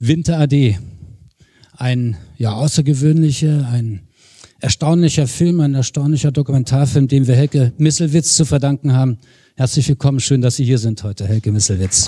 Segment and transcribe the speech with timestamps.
[0.00, 0.78] Winter AD.
[1.76, 4.02] Ein ja außergewöhnlicher, ein
[4.60, 9.18] erstaunlicher Film, ein erstaunlicher Dokumentarfilm, dem wir Helke Misselwitz zu verdanken haben.
[9.56, 12.06] Herzlich willkommen, schön, dass Sie hier sind heute, Helke Misselwitz.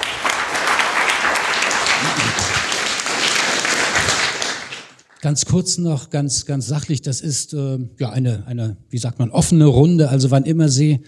[5.20, 9.30] Ganz kurz noch, ganz, ganz sachlich, das ist äh, ja eine, eine, wie sagt man,
[9.30, 10.10] offene Runde.
[10.10, 11.00] Also wann immer Sie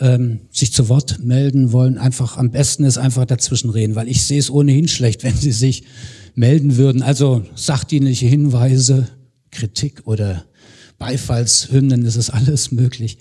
[0.00, 4.22] ähm, sich zu Wort melden wollen, einfach am besten ist einfach dazwischen reden, weil ich
[4.22, 5.84] sehe es ohnehin schlecht, wenn sie sich
[6.34, 7.02] melden würden.
[7.02, 9.08] Also sachdienliche Hinweise,
[9.50, 10.44] Kritik oder
[10.98, 13.18] Beifallshymnen, das ist alles möglich.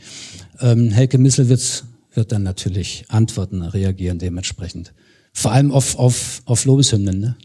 [0.59, 1.84] Ähm, Helke Misselwitz
[2.14, 4.94] wird dann natürlich antworten, reagieren dementsprechend.
[5.34, 7.38] Vor allem auf, auf, auf Lobeshymnen, ne?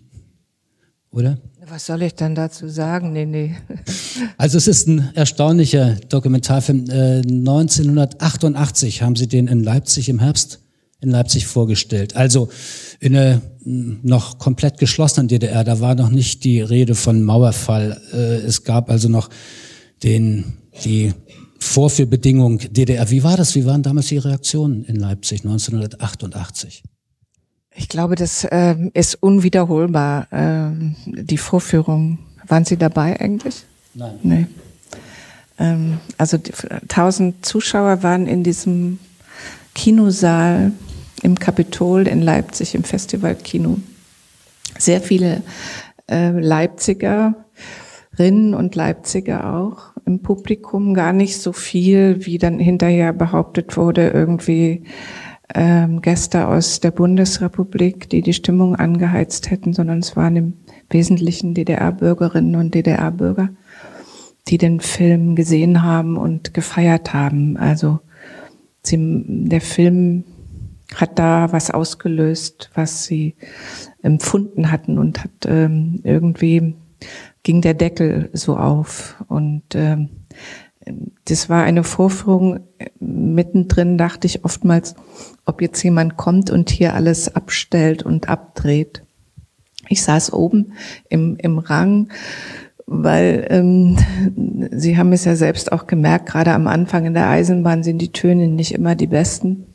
[1.10, 1.38] oder?
[1.68, 3.12] Was soll ich dann dazu sagen?
[3.12, 3.54] Nee, nee.
[4.36, 6.90] Also es ist ein erstaunlicher Dokumentarfilm.
[6.90, 10.60] Äh, 1988 haben sie den in Leipzig im Herbst
[11.00, 12.16] in Leipzig vorgestellt.
[12.16, 12.48] Also
[13.00, 15.62] in einer noch komplett geschlossenen DDR.
[15.62, 18.00] Da war noch nicht die Rede von Mauerfall.
[18.12, 19.30] Äh, es gab also noch
[20.02, 21.12] den, die
[21.60, 23.08] Vorführbedingung DDR.
[23.10, 23.54] Wie war das?
[23.54, 26.82] Wie waren damals die Reaktionen in Leipzig 1988?
[27.74, 30.70] Ich glaube, das äh, ist unwiederholbar, äh,
[31.06, 32.18] die Vorführung.
[32.46, 33.64] Waren Sie dabei eigentlich?
[33.94, 34.18] Nein.
[34.22, 34.46] Nee.
[35.58, 36.38] Ähm, also
[36.88, 38.98] tausend Zuschauer waren in diesem
[39.74, 40.72] Kinosaal
[41.22, 43.78] im Kapitol in Leipzig, im Festivalkino.
[44.78, 45.42] Sehr viele
[46.10, 47.34] äh, Leipzigerinnen
[48.54, 54.82] und Leipziger auch im Publikum, gar nicht so viel, wie dann hinterher behauptet wurde, irgendwie
[55.54, 60.52] ähm, Gäste aus der Bundesrepublik, die die Stimmung angeheizt hätten, sondern es waren im
[60.90, 63.50] Wesentlichen DDR-Bürgerinnen und DDR-Bürger,
[64.48, 67.56] die den Film gesehen haben und gefeiert haben.
[67.56, 68.00] Also
[68.82, 70.24] sie, der Film
[70.94, 73.34] hat da was ausgelöst, was sie
[74.02, 76.74] empfunden hatten und hat ähm, irgendwie
[77.42, 80.10] ging der Deckel so auf und ähm,
[81.26, 82.60] das war eine Vorführung.
[82.98, 84.94] Mittendrin dachte ich oftmals,
[85.44, 89.02] ob jetzt jemand kommt und hier alles abstellt und abdreht.
[89.88, 90.72] Ich saß oben
[91.08, 92.08] im, im Rang,
[92.86, 93.98] weil ähm,
[94.70, 98.12] Sie haben es ja selbst auch gemerkt, gerade am Anfang in der Eisenbahn sind die
[98.12, 99.66] Töne nicht immer die besten.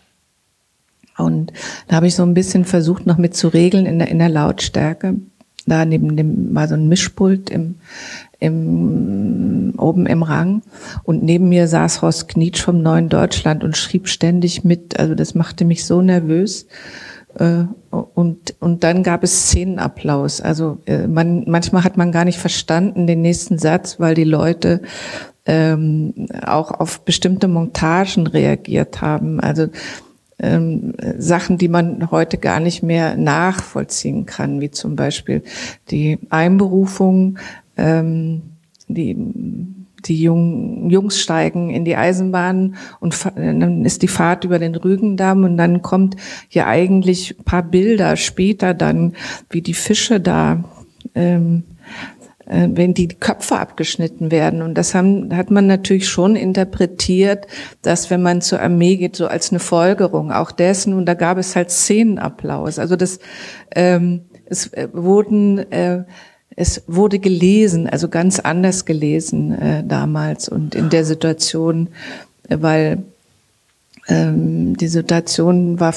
[1.17, 1.51] Und
[1.88, 4.29] da habe ich so ein bisschen versucht, noch mit zu regeln in der, in der
[4.29, 5.16] Lautstärke.
[5.66, 7.75] Da neben dem war so ein Mischpult im,
[8.39, 10.61] im, oben im Rang.
[11.03, 14.99] Und neben mir saß Horst Knietsch vom Neuen Deutschland und schrieb ständig mit.
[14.99, 16.67] Also das machte mich so nervös.
[17.39, 20.41] Äh, und, und dann gab es Szenenapplaus.
[20.41, 24.81] Also äh, man, manchmal hat man gar nicht verstanden den nächsten Satz, weil die Leute
[25.45, 26.13] ähm,
[26.45, 29.39] auch auf bestimmte Montagen reagiert haben.
[29.39, 29.67] Also
[30.39, 35.41] ähm, Sachen, die man heute gar nicht mehr nachvollziehen kann, wie zum Beispiel
[35.89, 37.39] die Einberufung
[37.77, 38.41] ähm,
[38.88, 39.15] die
[40.05, 45.43] die Jung, Jungs steigen in die Eisenbahn und dann ist die Fahrt über den Rügendamm
[45.43, 46.15] und dann kommt
[46.49, 49.13] ja eigentlich paar Bilder später dann,
[49.49, 50.63] wie die Fische da,
[51.15, 51.63] ähm,
[52.45, 54.61] äh, wenn die Köpfe abgeschnitten werden.
[54.61, 57.47] Und das haben, hat man natürlich schon interpretiert,
[57.81, 60.94] dass wenn man zur Armee geht, so als eine Folgerung auch dessen.
[60.94, 62.79] Und da gab es halt Szenenapplaus.
[62.79, 63.19] Also das,
[63.75, 66.05] ähm, es äh, wurden äh,
[66.57, 71.90] es wurde gelesen, also ganz anders gelesen äh, damals und in der Situation,
[72.50, 73.03] äh, weil
[74.09, 75.94] ähm, die Situation war,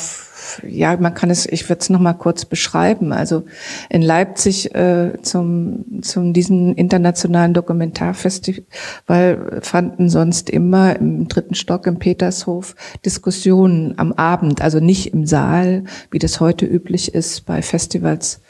[0.68, 3.12] ja, man kann es, ich würde es noch mal kurz beschreiben.
[3.12, 3.44] Also
[3.88, 11.98] in Leipzig äh, zum zum diesem internationalen Dokumentarfestival fanden sonst immer im dritten Stock im
[11.98, 18.40] Petershof Diskussionen am Abend, also nicht im Saal, wie das heute üblich ist bei Festivals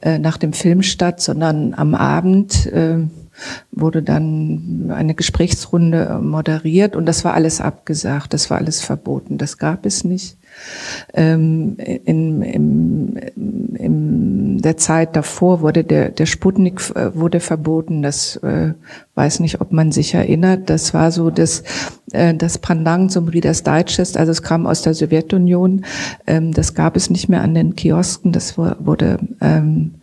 [0.00, 2.66] äh, nach dem Film statt, sondern am Abend.
[2.66, 3.06] Äh,
[3.70, 9.56] wurde dann eine Gesprächsrunde moderiert und das war alles abgesagt, das war alles verboten, das
[9.56, 10.36] gab es nicht.
[11.14, 13.16] Ähm, in, in,
[13.76, 18.02] in der Zeit davor wurde der, der Sputnik äh, wurde verboten.
[18.02, 18.74] Das äh,
[19.14, 20.70] weiß nicht, ob man sich erinnert.
[20.70, 21.62] Das war so das,
[22.12, 24.16] äh, das Pendant zum Reader's Digest.
[24.16, 25.84] Also es kam aus der Sowjetunion.
[26.26, 28.32] Ähm, das gab es nicht mehr an den Kiosken.
[28.32, 29.94] Das wurde ähm,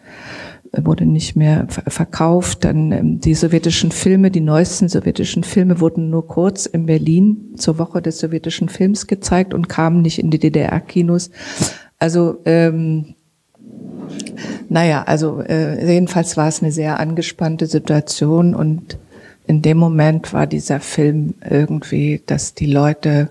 [0.72, 2.64] wurde nicht mehr verkauft.
[2.64, 7.80] Dann ähm, die sowjetischen Filme, die neuesten sowjetischen Filme wurden nur kurz in Berlin zur
[7.80, 11.32] Woche des sowjetischen Films gezeigt und kamen nicht in die DDR-Kinos.
[11.98, 13.16] Also ähm,
[14.70, 18.98] naja, also äh, jedenfalls war es eine sehr angespannte Situation und
[19.48, 23.30] in dem Moment war dieser Film irgendwie, dass die Leute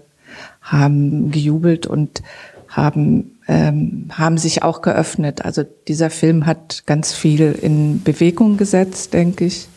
[0.60, 2.22] haben gejubelt und
[2.68, 5.44] haben ähm, haben sich auch geöffnet.
[5.44, 9.68] Also dieser Film hat ganz viel in Bewegung gesetzt, denke ich.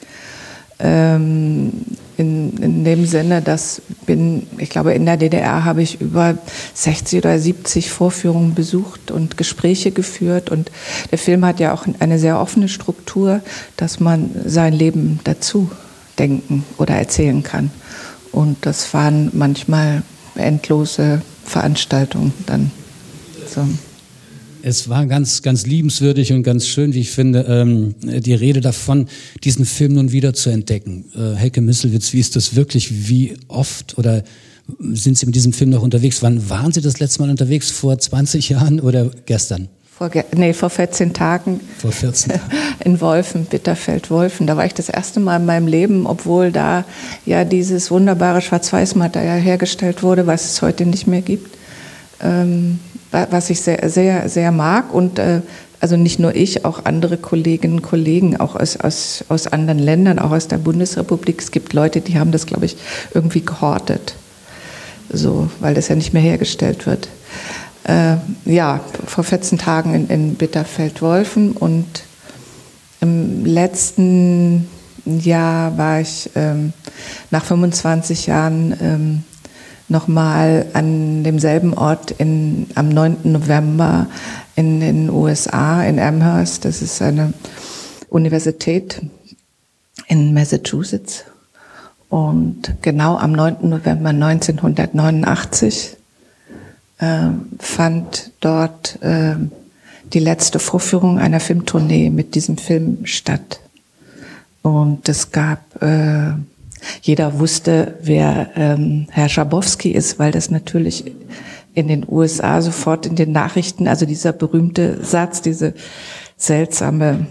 [0.79, 1.71] Ähm,
[2.17, 6.37] in, in dem Sinne, dass bin, ich glaube, in der DDR habe ich über
[6.73, 10.49] 60 oder 70 Vorführungen besucht und Gespräche geführt.
[10.49, 10.69] Und
[11.09, 13.41] der Film hat ja auch eine sehr offene Struktur,
[13.77, 15.71] dass man sein Leben dazu
[16.19, 17.71] denken oder erzählen kann.
[18.31, 20.03] Und das waren manchmal
[20.35, 22.71] endlose Veranstaltungen dann.
[23.53, 23.67] So.
[24.63, 29.07] Es war ganz, ganz liebenswürdig und ganz schön, wie ich finde, ähm, die Rede davon,
[29.43, 31.05] diesen Film nun wieder zu entdecken.
[31.15, 33.09] Äh, Helke Misselwitz, wie ist das wirklich?
[33.09, 34.23] Wie oft oder
[34.93, 36.21] sind Sie mit diesem Film noch unterwegs?
[36.21, 37.71] Wann waren Sie das letzte Mal unterwegs?
[37.71, 39.67] Vor 20 Jahren oder gestern?
[39.91, 41.59] Vor, nee, vor 14 Tagen.
[41.77, 42.43] Vor 14 Tagen.
[42.85, 44.47] In Wolfen, Bitterfeld-Wolfen.
[44.47, 46.85] Da war ich das erste Mal in meinem Leben, obwohl da
[47.25, 51.55] ja dieses wunderbare Schwarz-Weiß-Material hergestellt wurde, was es heute nicht mehr gibt.
[52.19, 52.79] Ähm,
[53.11, 55.41] was ich sehr, sehr, sehr mag und äh,
[55.81, 60.19] also nicht nur ich, auch andere Kolleginnen und Kollegen, auch aus, aus, aus anderen Ländern,
[60.19, 61.41] auch aus der Bundesrepublik.
[61.41, 62.77] Es gibt Leute, die haben das, glaube ich,
[63.13, 64.13] irgendwie gehortet,
[65.11, 67.09] so, weil das ja nicht mehr hergestellt wird.
[67.83, 72.03] Äh, ja, vor 14 Tagen in, in Bitterfeld-Wolfen und
[73.01, 74.69] im letzten
[75.05, 76.73] Jahr war ich ähm,
[77.31, 79.23] nach 25 Jahren ähm,
[79.91, 83.17] nochmal an demselben Ort in, am 9.
[83.23, 84.07] November
[84.55, 86.65] in den USA, in Amherst.
[86.65, 87.33] Das ist eine
[88.09, 89.01] Universität
[90.07, 91.25] in Massachusetts.
[92.09, 93.69] Und genau am 9.
[93.69, 95.97] November 1989
[96.99, 97.29] äh,
[97.59, 99.35] fand dort äh,
[100.13, 103.59] die letzte Vorführung einer Filmtournee mit diesem Film statt.
[104.61, 106.33] Und es gab äh,
[107.01, 111.05] jeder wusste, wer ähm, Herr Schabowski ist, weil das natürlich
[111.73, 115.73] in den USA sofort in den Nachrichten, also dieser berühmte Satz, diese
[116.35, 117.27] seltsame,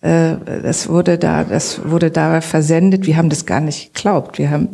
[0.00, 3.06] äh, das wurde da, das wurde da versendet.
[3.06, 4.38] Wir haben das gar nicht geglaubt.
[4.38, 4.68] Wir haben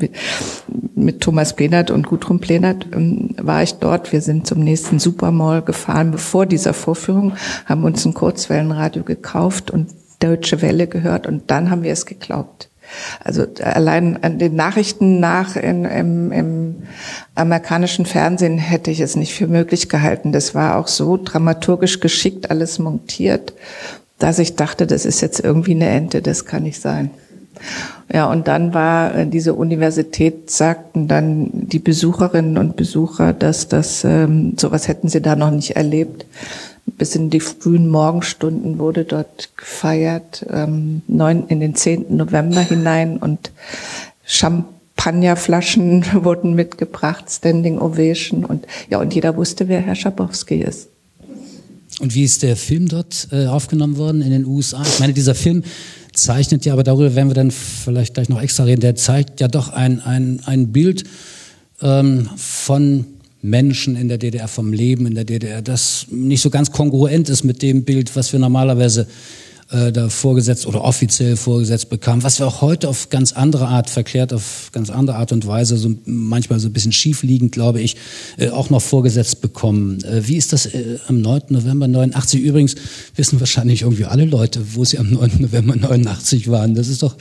[0.95, 4.13] mit Thomas Plenert und Gudrun Plenert ähm, war ich dort.
[4.13, 7.33] Wir sind zum nächsten Supermall gefahren, bevor dieser Vorführung,
[7.65, 9.89] haben uns ein Kurzwellenradio gekauft und
[10.21, 12.71] Deutsche Welle gehört und dann haben wir es geglaubt.
[13.23, 16.75] Also allein an den Nachrichten nach in, im, im
[17.35, 20.33] amerikanischen Fernsehen hätte ich es nicht für möglich gehalten.
[20.33, 23.53] Das war auch so dramaturgisch geschickt alles montiert,
[24.19, 27.11] dass ich dachte, das ist jetzt irgendwie eine Ente, das kann nicht sein.
[28.13, 34.05] Ja, und dann war äh, diese Universität, sagten dann die Besucherinnen und Besucher, dass das,
[34.05, 36.27] ähm, sowas hätten sie da noch nicht erlebt
[36.87, 42.17] bis in die frühen Morgenstunden wurde dort gefeiert, ähm, neun, in den 10.
[42.17, 43.51] November hinein und
[44.25, 50.89] Champagnerflaschen wurden mitgebracht, Standing Ovation und ja, und jeder wusste, wer Herr Schabowski ist.
[52.01, 54.83] Und wie ist der Film dort äh, aufgenommen worden in den USA?
[54.83, 55.63] Ich meine, dieser Film
[56.13, 59.49] zeichnet ja, aber darüber werden wir dann vielleicht gleich noch extra reden, der zeigt ja
[59.49, 61.05] doch ein, ein, ein Bild
[61.81, 63.07] ähm, von
[63.43, 67.45] Menschen in der DDR, vom Leben in der DDR, das nicht so ganz kongruent ist
[67.45, 69.07] mit dem Bild, was wir normalerweise
[69.71, 73.91] äh, da vorgesetzt oder offiziell vorgesetzt bekamen, was wir auch heute auf ganz andere Art
[73.91, 77.97] verklärt, auf ganz andere Art und Weise, so manchmal so ein bisschen schiefliegend, glaube ich,
[78.37, 80.03] äh, auch noch vorgesetzt bekommen.
[80.05, 81.43] Äh, wie ist das äh, am 9.
[81.49, 82.41] November 89?
[82.43, 82.77] Übrigens
[83.17, 85.33] wissen wahrscheinlich irgendwie alle Leute, wo sie am 9.
[85.41, 86.75] November 89 waren.
[86.75, 87.17] Das ist doch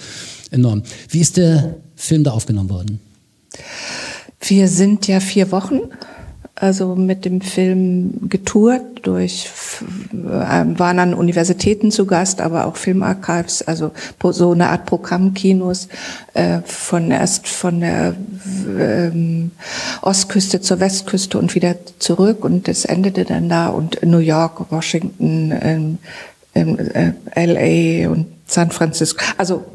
[0.52, 0.84] enorm.
[1.10, 3.00] Wie ist der Film da aufgenommen worden?
[4.48, 5.82] Wir sind ja vier Wochen
[6.56, 9.50] also mit dem Film getourt durch,
[10.14, 13.92] ähm, waren an Universitäten zu Gast, aber auch Filmarchives, also
[14.32, 15.90] so eine Art Programmkinos,
[16.34, 18.16] äh, von erst von der
[18.80, 19.52] ähm,
[20.02, 26.00] Ostküste zur Westküste und wieder zurück und das endete dann da und New York, Washington,
[26.54, 29.66] äh, LA und San Francisco, also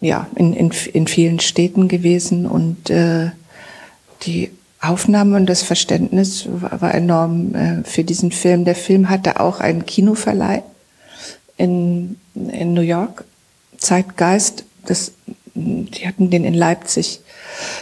[0.00, 3.30] ja, in, in, in vielen Städten gewesen und äh,
[4.22, 8.64] die Aufnahme und das Verständnis war enorm äh, für diesen Film.
[8.64, 10.62] Der Film hatte auch einen Kinoverleih
[11.56, 13.24] in, in New York,
[13.78, 14.64] Zeitgeist.
[14.84, 15.12] Das,
[15.54, 17.20] die hatten den in Leipzig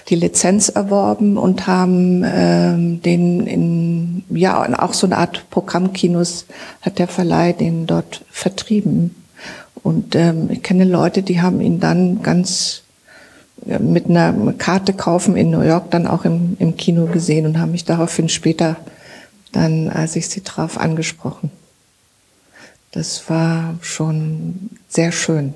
[0.09, 6.47] die Lizenz erworben und haben ähm, den in ja auch so eine Art Programmkinos
[6.81, 9.17] hat der Verleih den dort vertrieben.
[9.83, 12.84] Und ähm, ich kenne Leute, die haben ihn dann ganz
[13.79, 17.73] mit einer Karte kaufen in New York dann auch im, im Kino gesehen und haben
[17.73, 18.77] mich daraufhin später
[19.53, 21.51] dann, als ich sie traf, angesprochen.
[22.93, 25.55] Das war schon sehr schön,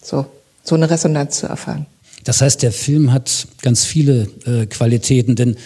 [0.00, 0.26] so,
[0.62, 1.86] so eine Resonanz zu erfahren.
[2.24, 5.56] Das heißt, der Film hat ganz viele äh, Qualitäten, denn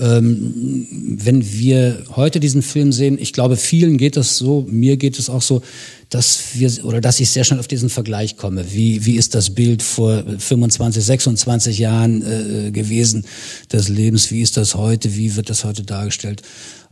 [0.00, 5.18] ähm, wenn wir heute diesen Film sehen, ich glaube, vielen geht das so, mir geht
[5.18, 5.62] es auch so,
[6.08, 8.72] dass wir oder dass ich sehr schnell auf diesen Vergleich komme.
[8.72, 13.24] Wie, wie ist das Bild vor 25, 26 Jahren äh, gewesen
[13.72, 14.30] des Lebens?
[14.30, 15.16] Wie ist das heute?
[15.16, 16.42] Wie wird das heute dargestellt?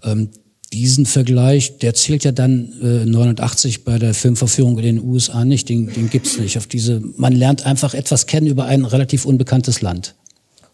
[0.05, 0.29] Ähm,
[0.73, 5.69] diesen Vergleich, der zählt ja dann äh, 89 bei der Filmverführung in den USA nicht,
[5.69, 6.59] den, den gibt's nicht.
[6.59, 10.15] Auf diese, man lernt einfach etwas kennen über ein relativ unbekanntes Land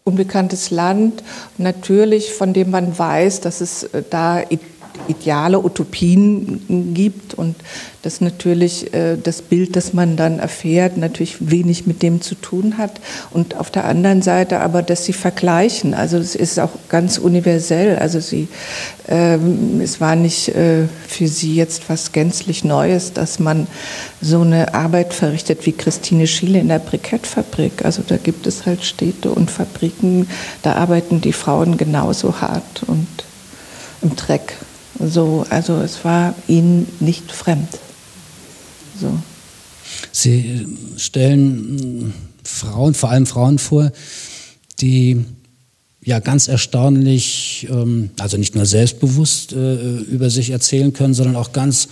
[0.07, 1.23] unbekanntes Land,
[1.57, 4.39] natürlich, von dem man weiß, dass es äh, da
[5.07, 7.55] ideale Utopien gibt und
[8.05, 12.77] das natürlich äh, das Bild, das man dann erfährt, natürlich wenig mit dem zu tun
[12.77, 13.01] hat.
[13.31, 15.95] Und auf der anderen Seite aber, dass sie vergleichen.
[15.95, 17.97] Also es ist auch ganz universell.
[17.97, 18.47] Also sie,
[19.07, 23.65] ähm, es war nicht äh, für sie jetzt was gänzlich Neues, dass man
[24.21, 27.85] so eine Arbeit verrichtet wie Christine Schiele in der Brikettfabrik.
[27.85, 30.27] Also da gibt es halt Städte und Fabriken,
[30.61, 33.07] da arbeiten die Frauen genauso hart und
[34.03, 34.53] im Dreck.
[34.99, 37.69] So, also es war ihnen nicht fremd.
[38.99, 39.19] So.
[40.11, 40.65] Sie
[40.97, 43.91] stellen Frauen, vor allem Frauen vor,
[44.79, 45.25] die
[46.03, 51.51] ja ganz erstaunlich, ähm, also nicht nur selbstbewusst äh, über sich erzählen können, sondern auch
[51.51, 51.87] ganz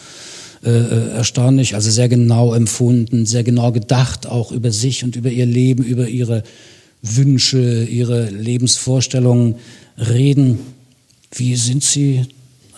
[0.64, 5.30] äh, äh, erstaunlich, also sehr genau empfunden, sehr genau gedacht, auch über sich und über
[5.30, 6.44] ihr Leben, über ihre
[7.02, 9.56] Wünsche, ihre Lebensvorstellungen
[9.98, 10.60] reden.
[11.36, 12.26] Wie sind Sie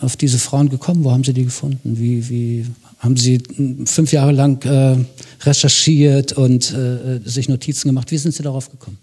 [0.00, 1.04] auf diese Frauen gekommen?
[1.04, 1.98] Wo haben Sie die gefunden?
[1.98, 2.66] Wie, wie
[2.98, 3.42] haben Sie
[3.86, 4.96] fünf Jahre lang äh,
[5.44, 8.10] recherchiert und äh, sich Notizen gemacht?
[8.10, 8.98] Wie sind Sie darauf gekommen?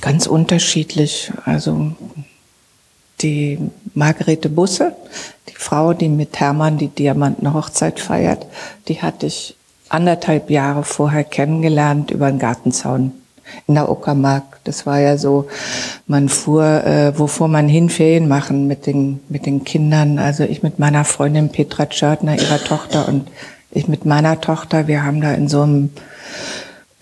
[0.00, 1.30] Ganz unterschiedlich.
[1.44, 1.94] Also
[3.20, 3.58] die
[3.94, 4.94] Margarete Busse,
[5.48, 8.46] die Frau, die mit Hermann die Diamantenhochzeit feiert,
[8.88, 9.54] die hatte ich
[9.88, 13.12] anderthalb Jahre vorher kennengelernt über einen Gartenzaun
[13.66, 14.60] in der Uckermark.
[14.64, 15.48] Das war ja so,
[16.06, 20.18] man fuhr, äh, wovor man hin Ferien machen mit den, mit den Kindern.
[20.18, 23.28] Also ich mit meiner Freundin Petra Tschörtner, ihrer Tochter und
[23.70, 24.86] ich mit meiner Tochter.
[24.86, 25.90] Wir haben da in so einem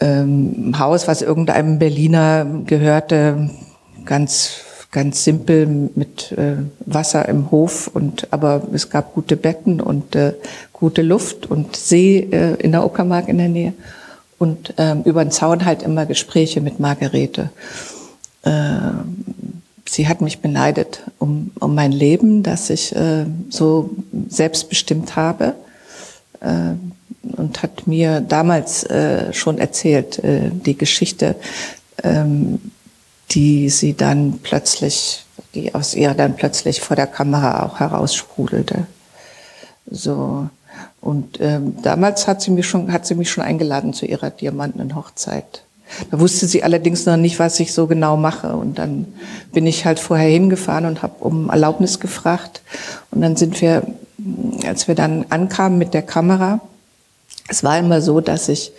[0.00, 3.50] ähm, Haus, was irgendeinem Berliner gehörte,
[4.04, 10.16] ganz ganz simpel mit äh, Wasser im Hof und aber es gab gute Betten und
[10.16, 10.35] äh,
[10.73, 13.73] gute Luft und See äh, in der Uckermark in der Nähe
[14.40, 17.50] und ähm, über den Zaun halt immer Gespräche mit Margarete.
[18.42, 19.25] Ähm,
[19.87, 23.90] sie hat mich beneidet um, um mein Leben, dass ich äh, so
[24.30, 25.54] selbstbestimmt habe
[26.40, 26.73] äh,
[27.37, 31.37] und hat mir damals äh, schon erzählt, äh, die Geschichte,
[32.02, 32.73] ähm,
[33.32, 38.87] die sie dann plötzlich, die aus ihr dann plötzlich vor der Kamera auch heraussprudelte.
[39.90, 40.49] So
[41.00, 44.95] und ähm, damals hat sie mich schon, hat sie mich schon eingeladen zu ihrer diamantenen
[44.95, 45.62] Hochzeit.
[46.11, 48.54] Da wusste sie allerdings noch nicht, was ich so genau mache.
[48.54, 49.07] Und dann
[49.52, 52.62] bin ich halt vorher hingefahren und habe um Erlaubnis gefragt.
[53.11, 53.83] Und dann sind wir,
[54.66, 56.61] als wir dann ankamen mit der Kamera,
[57.49, 58.73] es war immer so, dass ich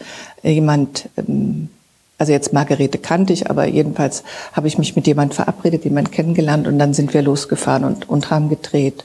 [0.43, 1.69] jemand, ähm,
[2.17, 4.23] also jetzt Margarete kannte ich, aber jedenfalls
[4.53, 8.29] habe ich mich mit jemand verabredet, jemand kennengelernt und dann sind wir losgefahren und, und
[8.29, 9.03] haben gedreht.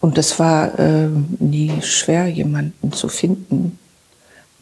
[0.00, 1.08] Und es war äh,
[1.40, 3.78] nie schwer, jemanden zu finden,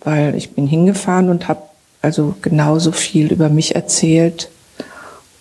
[0.00, 1.62] weil ich bin hingefahren und habe
[2.00, 4.48] also genauso viel über mich erzählt,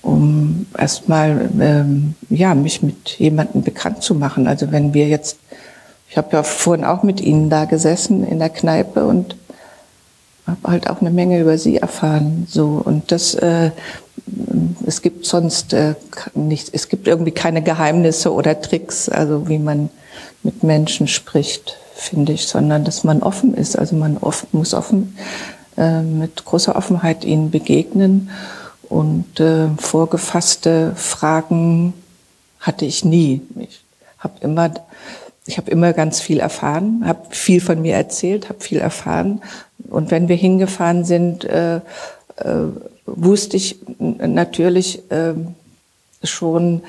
[0.01, 4.47] um erstmal ähm, ja mich mit jemandem bekannt zu machen.
[4.47, 5.37] Also wenn wir jetzt,
[6.09, 9.35] ich habe ja vorhin auch mit Ihnen da gesessen in der Kneipe und
[10.45, 12.47] habe halt auch eine Menge über Sie erfahren.
[12.49, 13.71] So und das äh,
[14.85, 15.95] es gibt sonst äh,
[16.33, 19.89] nicht, es gibt irgendwie keine Geheimnisse oder Tricks, also wie man
[20.43, 23.77] mit Menschen spricht, finde ich, sondern dass man offen ist.
[23.77, 25.17] Also man offen, muss offen
[25.77, 28.29] äh, mit großer Offenheit ihnen begegnen
[28.89, 31.93] und äh, vorgefasste Fragen
[32.59, 33.41] hatte ich nie.
[33.59, 33.83] Ich
[34.19, 34.71] habe immer
[35.47, 39.41] ich habe immer ganz viel erfahren, habe viel von mir erzählt, habe viel erfahren.
[39.89, 41.81] Und wenn wir hingefahren sind, äh,
[43.05, 45.33] wusste ich natürlich äh,
[46.23, 46.83] schon,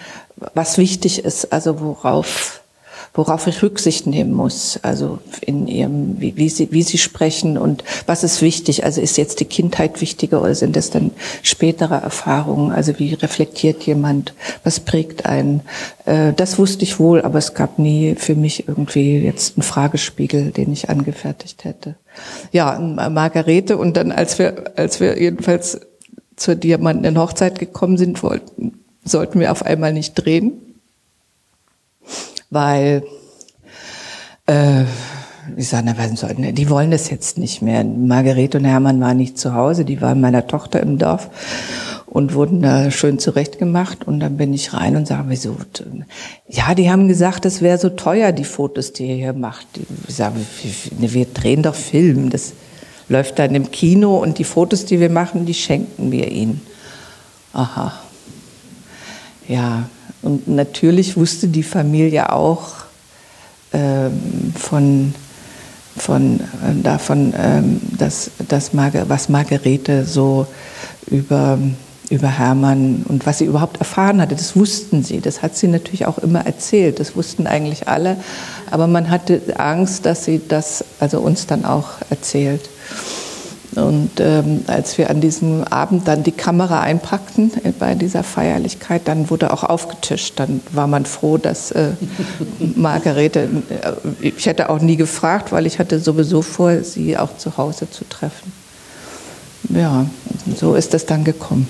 [0.55, 2.63] was wichtig ist, also worauf
[3.17, 7.83] worauf ich Rücksicht nehmen muss, also in ihrem, wie, wie, sie, wie sie sprechen und
[8.07, 8.85] was ist wichtig.
[8.85, 11.11] Also ist jetzt die Kindheit wichtiger oder sind es dann
[11.43, 12.73] spätere Erfahrungen?
[12.73, 14.35] Also wie reflektiert jemand?
[14.65, 15.63] Was prägt einen?
[16.05, 20.51] Äh, das wusste ich wohl, aber es gab nie für mich irgendwie jetzt einen Fragespiegel,
[20.51, 21.97] den ich angefertigt hätte.
[22.53, 25.81] Ja, Margarete und dann, als wir, als wir jedenfalls
[26.37, 30.66] zur Diamanten Hochzeit gekommen sind, wollten, sollten wir auf einmal nicht drehen,
[32.51, 33.03] weil
[34.47, 34.85] äh,
[35.57, 37.85] ich sage, na, sollten, die wollen das jetzt nicht mehr.
[37.85, 41.31] Margarete und Hermann waren nicht zu Hause, die waren meiner Tochter im Dorf.
[42.07, 44.07] und wurden da schön zurechtgemacht.
[44.07, 45.57] Und dann bin ich rein und sage, wieso?
[46.49, 49.67] Ja, die haben gesagt, das wäre so teuer, die Fotos, die ihr hier macht.
[50.09, 50.37] Ich sage,
[50.99, 52.31] wir drehen doch Film.
[52.31, 52.55] Das
[53.09, 56.63] läuft dann im Kino und die Fotos, die wir machen, die schenken wir ihnen.
[57.53, 57.93] Aha.
[59.49, 59.89] Ja,
[60.23, 62.75] und natürlich wusste die Familie auch
[63.73, 65.15] ähm, von,
[65.97, 70.47] von, äh, davon, ähm, dass, dass Marge, was Margarete so
[71.07, 71.59] über,
[72.11, 75.21] über Hermann und was sie überhaupt erfahren hatte, das wussten sie.
[75.21, 76.99] Das hat sie natürlich auch immer erzählt.
[76.99, 78.17] Das wussten eigentlich alle.
[78.71, 82.69] Aber man hatte Angst, dass sie das also uns dann auch erzählt.
[83.77, 89.03] Und ähm, als wir an diesem Abend dann die Kamera einpackten äh, bei dieser Feierlichkeit,
[89.05, 90.35] dann wurde auch aufgetischt.
[90.37, 91.91] Dann war man froh, dass äh,
[92.75, 97.57] Margarete, äh, ich hätte auch nie gefragt, weil ich hatte sowieso vor, sie auch zu
[97.59, 98.53] Hause zu treffen.
[99.69, 100.07] Ja,
[100.57, 101.69] so ist es dann gekommen.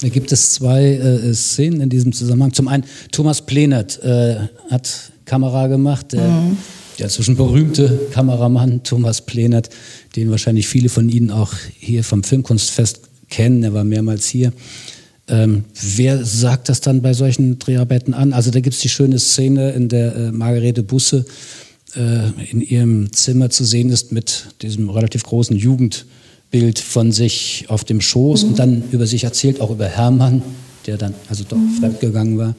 [0.00, 2.52] Da gibt es zwei äh, Szenen in diesem Zusammenhang.
[2.52, 4.36] Zum einen, Thomas Plenert äh,
[4.70, 6.12] hat Kamera gemacht.
[6.12, 6.56] Der mhm
[6.98, 9.70] der inzwischen berühmte Kameramann Thomas Plenert,
[10.16, 13.62] den wahrscheinlich viele von Ihnen auch hier vom Filmkunstfest kennen.
[13.62, 14.52] Er war mehrmals hier.
[15.28, 15.64] Ähm,
[15.96, 18.32] wer sagt das dann bei solchen Dreharbeiten an?
[18.32, 21.24] Also da gibt es die schöne Szene, in der äh, Margarete Busse
[21.96, 27.84] äh, in ihrem Zimmer zu sehen ist mit diesem relativ großen Jugendbild von sich auf
[27.84, 28.48] dem Schoß mhm.
[28.48, 30.42] und dann über sich erzählt, auch über Hermann,
[30.86, 31.76] der dann also doch mhm.
[31.80, 32.54] fremdgegangen war.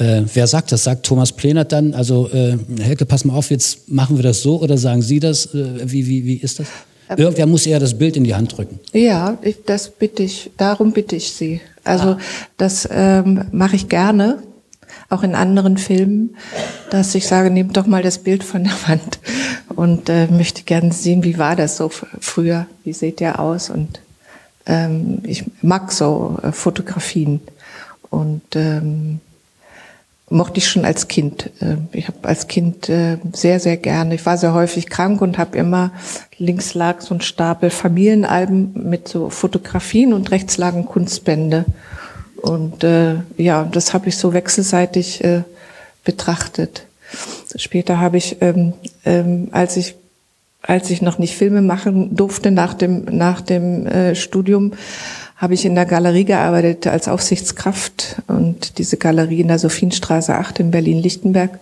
[0.00, 0.84] Äh, wer sagt das?
[0.84, 4.60] Sagt Thomas Plenert dann, also äh, Helke, pass mal auf, jetzt machen wir das so
[4.60, 5.54] oder sagen Sie das?
[5.54, 6.66] Äh, wie, wie, wie ist das?
[7.16, 8.78] Irgendwer muss eher das Bild in die Hand drücken.
[8.92, 11.60] Ja, ich, das bitte ich, darum bitte ich Sie.
[11.82, 12.18] Also ah.
[12.56, 14.42] das ähm, mache ich gerne,
[15.08, 16.36] auch in anderen Filmen,
[16.90, 19.18] dass ich sage, nehmt doch mal das Bild von der Wand
[19.74, 24.00] und äh, möchte gerne sehen, wie war das so früher, wie seht ihr aus und
[24.66, 27.40] ähm, ich mag so äh, Fotografien
[28.10, 29.20] und ähm,
[30.30, 31.50] mochte ich schon als Kind.
[31.60, 35.36] Äh, ich habe als Kind äh, sehr, sehr gerne, ich war sehr häufig krank und
[35.36, 35.92] habe immer,
[36.38, 41.66] links lag so ein Stapel Familienalben mit so Fotografien und rechts lagen Kunstbände.
[42.36, 45.42] Und äh, ja, das habe ich so wechselseitig äh,
[46.04, 46.86] betrachtet.
[47.56, 48.72] Später habe ich, ähm,
[49.04, 49.96] ähm, als ich
[50.62, 54.72] als ich noch nicht Filme machen durfte nach dem nach dem äh, Studium,
[55.40, 60.60] habe ich in der Galerie gearbeitet als Aufsichtskraft und diese Galerie in der Sophienstraße 8
[60.60, 61.58] in Berlin-Lichtenberg.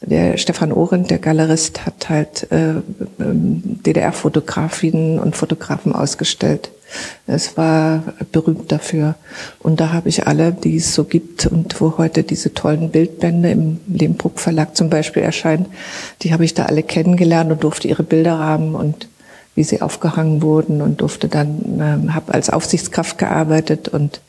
[0.00, 2.74] Der Stefan Orendt, der Galerist, hat halt äh,
[3.20, 6.70] ähm, DDR-Fotografien und Fotografen ausgestellt.
[7.26, 9.14] Es war berühmt dafür.
[9.60, 13.50] Und da habe ich alle, die es so gibt und wo heute diese tollen Bildbände
[13.50, 15.66] im Lehmbruck Verlag zum Beispiel erscheinen,
[16.22, 19.08] die habe ich da alle kennengelernt und durfte ihre Bilder haben und
[19.54, 24.20] wie sie aufgehangen wurden und durfte dann, äh, habe als Aufsichtskraft gearbeitet und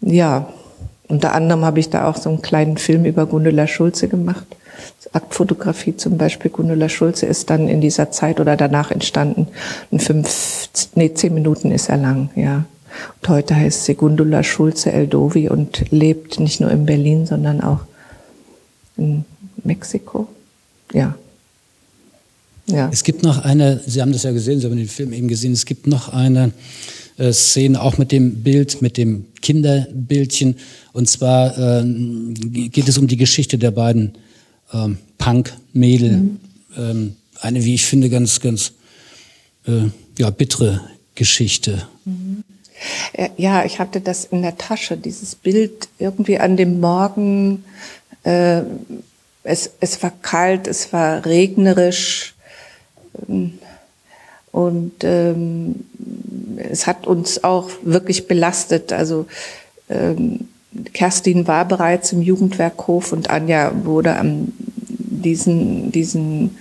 [0.00, 0.48] ja,
[1.08, 4.46] unter anderem habe ich da auch so einen kleinen Film über Gundula Schulze gemacht.
[5.12, 6.50] Aktfotografie zum Beispiel.
[6.50, 9.48] Gundula Schulze ist dann in dieser Zeit oder danach entstanden.
[9.90, 12.64] In fünf, nee, zehn Minuten ist er lang, ja.
[13.20, 17.80] Und heute heißt sie Gundula Schulze Eldovi und lebt nicht nur in Berlin, sondern auch
[18.96, 19.24] in
[19.64, 20.28] Mexiko.
[20.92, 21.14] Ja,
[22.68, 22.90] ja.
[22.92, 25.52] Es gibt noch eine, Sie haben das ja gesehen, Sie haben den Film eben gesehen,
[25.52, 26.52] es gibt noch eine
[27.16, 30.56] äh, Szene, auch mit dem Bild, mit dem Kinderbildchen.
[30.92, 31.84] Und zwar äh,
[32.68, 34.12] geht es um die Geschichte der beiden
[34.72, 36.16] ähm, Punk-Mädel.
[36.16, 36.40] Mhm.
[36.76, 38.72] Ähm, eine, wie ich finde, ganz, ganz
[39.66, 40.80] äh, ja, bittere
[41.14, 41.86] Geschichte.
[42.04, 42.44] Mhm.
[43.12, 47.64] Äh, ja, ich hatte das in der Tasche, dieses Bild irgendwie an dem Morgen.
[48.24, 48.62] Äh,
[49.42, 52.34] es, es war kalt, es war regnerisch.
[54.52, 55.84] Und ähm,
[56.70, 58.92] es hat uns auch wirklich belastet.
[58.92, 59.26] Also
[59.88, 60.48] ähm,
[60.92, 64.52] Kerstin war bereits im Jugendwerkhof und Anja wurde am
[65.20, 66.58] diesen, diesen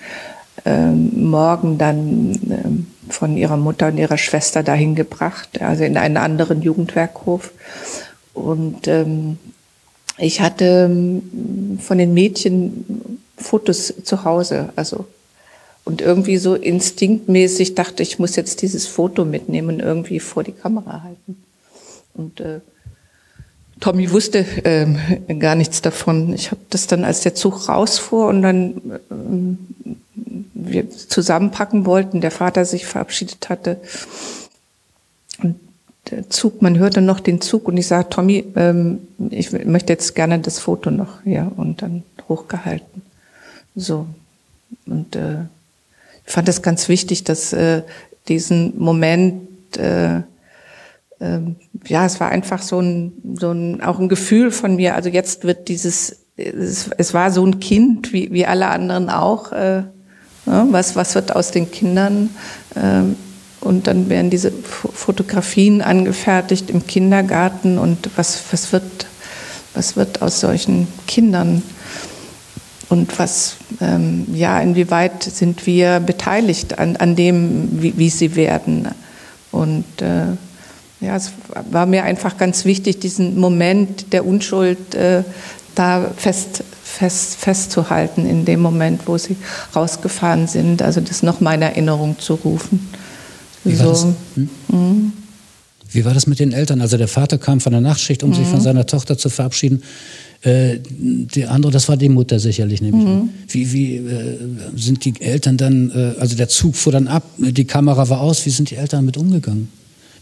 [0.66, 6.18] ähm, Morgen dann ähm, von ihrer Mutter und ihrer Schwester dahin gebracht, also in einen
[6.18, 7.52] anderen Jugendwerkhof.
[8.34, 9.38] Und ähm,
[10.18, 15.06] ich hatte ähm, von den Mädchen Fotos zu Hause, also
[15.88, 20.52] und irgendwie so instinktmäßig dachte ich, muss jetzt dieses Foto mitnehmen und irgendwie vor die
[20.52, 21.42] Kamera halten.
[22.14, 22.60] Und äh,
[23.80, 24.98] Tommy wusste ähm,
[25.40, 26.34] gar nichts davon.
[26.34, 29.58] Ich habe das dann, als der Zug rausfuhr und dann ähm,
[30.54, 33.80] wir zusammenpacken wollten, der Vater sich verabschiedet hatte.
[35.42, 35.56] Und
[36.12, 40.16] der Zug, man hörte noch den Zug und ich sage, Tommy, ähm, ich möchte jetzt
[40.16, 43.04] gerne das Foto noch, ja, und dann hochgehalten.
[43.74, 44.06] So.
[44.86, 45.46] Und äh,
[46.28, 47.82] ich fand es ganz wichtig, dass äh,
[48.28, 50.22] diesen Moment äh,
[51.20, 51.56] ähm,
[51.88, 54.96] ja, es war einfach so ein, so ein, auch ein Gefühl von mir.
[54.96, 59.52] Also jetzt wird dieses, es, es war so ein Kind, wie, wie alle anderen auch.
[59.52, 59.84] Äh,
[60.46, 62.30] ja, was, was wird aus den Kindern?
[62.76, 63.16] Ähm,
[63.60, 69.08] und dann werden diese Fotografien angefertigt im Kindergarten und was, was, wird,
[69.74, 71.64] was wird aus solchen Kindern?
[72.90, 78.88] Und was, ähm, ja, inwieweit sind wir beteiligt an, an dem, wie, wie sie werden?
[79.52, 80.28] Und äh,
[81.02, 81.32] ja, es
[81.70, 85.24] war mir einfach ganz wichtig, diesen Moment der Unschuld äh,
[85.76, 89.36] da fest, fest, festzuhalten in dem Moment, wo sie
[89.76, 90.82] rausgefahren sind.
[90.82, 92.88] Also das nochmal in Erinnerung zu rufen.
[93.64, 93.84] Wie so.
[93.84, 94.08] war das?
[94.36, 94.50] Hm?
[94.70, 95.14] Mhm.
[95.90, 96.82] Wie war das mit den Eltern?
[96.82, 98.36] Also der Vater kam von der Nachtschicht, um mhm.
[98.36, 99.84] sich von seiner Tochter zu verabschieden.
[100.42, 103.30] Äh, die andere, das war die Mutter sicherlich, nehme ich mhm.
[103.48, 104.38] Wie, wie äh,
[104.76, 108.46] sind die Eltern dann, äh, also der Zug fuhr dann ab, die Kamera war aus,
[108.46, 109.70] wie sind die Eltern damit umgegangen?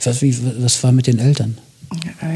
[0.03, 1.57] Was, wie, was war mit den Eltern?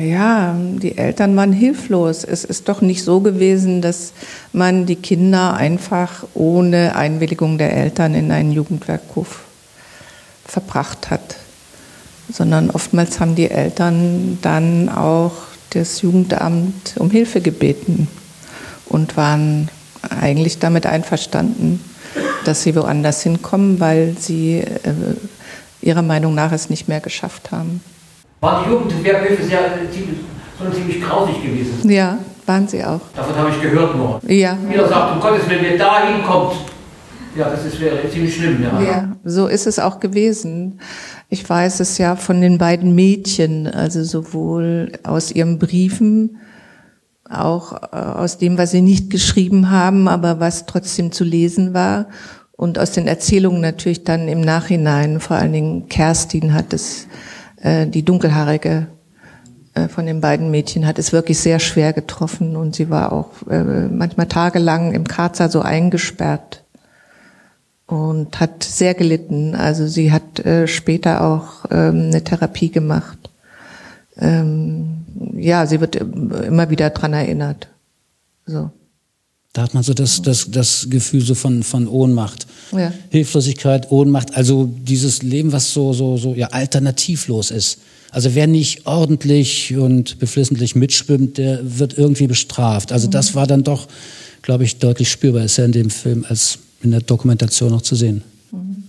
[0.02, 2.24] Ja, die Eltern waren hilflos.
[2.24, 4.14] Es ist doch nicht so gewesen, dass
[4.54, 9.42] man die Kinder einfach ohne Einwilligung der Eltern in einen Jugendwerkhof
[10.46, 11.36] verbracht hat,
[12.32, 15.34] sondern oftmals haben die Eltern dann auch
[15.72, 18.08] das Jugendamt um Hilfe gebeten
[18.88, 19.70] und waren
[20.10, 21.84] eigentlich damit einverstanden,
[22.46, 24.94] dass sie woanders hinkommen, weil sie äh,
[25.82, 27.82] ihrer Meinung nach es nicht mehr geschafft haben.
[28.42, 29.60] Waren die Jugendwerkhöfe sehr,
[30.58, 31.90] schon ziemlich grausig gewesen?
[31.90, 33.02] Ja, waren sie auch.
[33.16, 34.20] Davon habe ich gehört nur.
[34.28, 34.58] Ja.
[34.70, 36.54] Jeder sagt, um Gottes Willen, wer da hinkommt,
[37.36, 38.64] ja, das ist, wäre ziemlich schlimm.
[38.64, 38.82] Ja.
[38.82, 40.80] ja, so ist es auch gewesen.
[41.30, 46.38] Ich weiß es ja von den beiden Mädchen, also sowohl aus ihren Briefen,
[47.30, 52.08] auch äh, aus dem, was sie nicht geschrieben haben, aber was trotzdem zu lesen war.
[52.54, 57.08] Und aus den Erzählungen natürlich dann im Nachhinein, vor allen Dingen Kerstin hat es,
[57.62, 58.88] äh, die dunkelhaarige
[59.76, 63.30] äh, von den beiden Mädchen hat es wirklich sehr schwer getroffen und sie war auch
[63.50, 66.64] äh, manchmal tagelang im Karzer so eingesperrt
[67.90, 69.56] und hat sehr gelitten.
[69.56, 73.18] Also sie hat äh, später auch ähm, eine Therapie gemacht.
[74.18, 77.68] Ähm, ja, sie wird immer wieder dran erinnert.
[78.46, 78.70] So.
[79.54, 82.94] Da hat man so das, das, das Gefühl so von, von Ohnmacht, ja.
[83.10, 87.80] Hilflosigkeit, Ohnmacht, also dieses Leben, was so, so, so ja, alternativlos ist.
[88.12, 92.92] Also wer nicht ordentlich und beflissentlich mitschwimmt, der wird irgendwie bestraft.
[92.92, 93.36] Also das mhm.
[93.36, 93.88] war dann doch,
[94.44, 95.44] glaube ich, deutlich spürbar.
[95.44, 98.24] Ist ja in dem Film als in der Dokumentation noch zu sehen.
[98.52, 98.84] Mhm.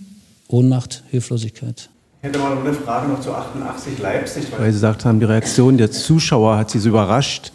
[0.47, 1.89] Ohnmacht, Hilflosigkeit.
[2.21, 4.43] Ich hätte mal eine Frage noch zu 88 Leipzig.
[4.51, 7.51] Weil Sie gesagt haben, die Reaktion der Zuschauer hat Sie so überrascht.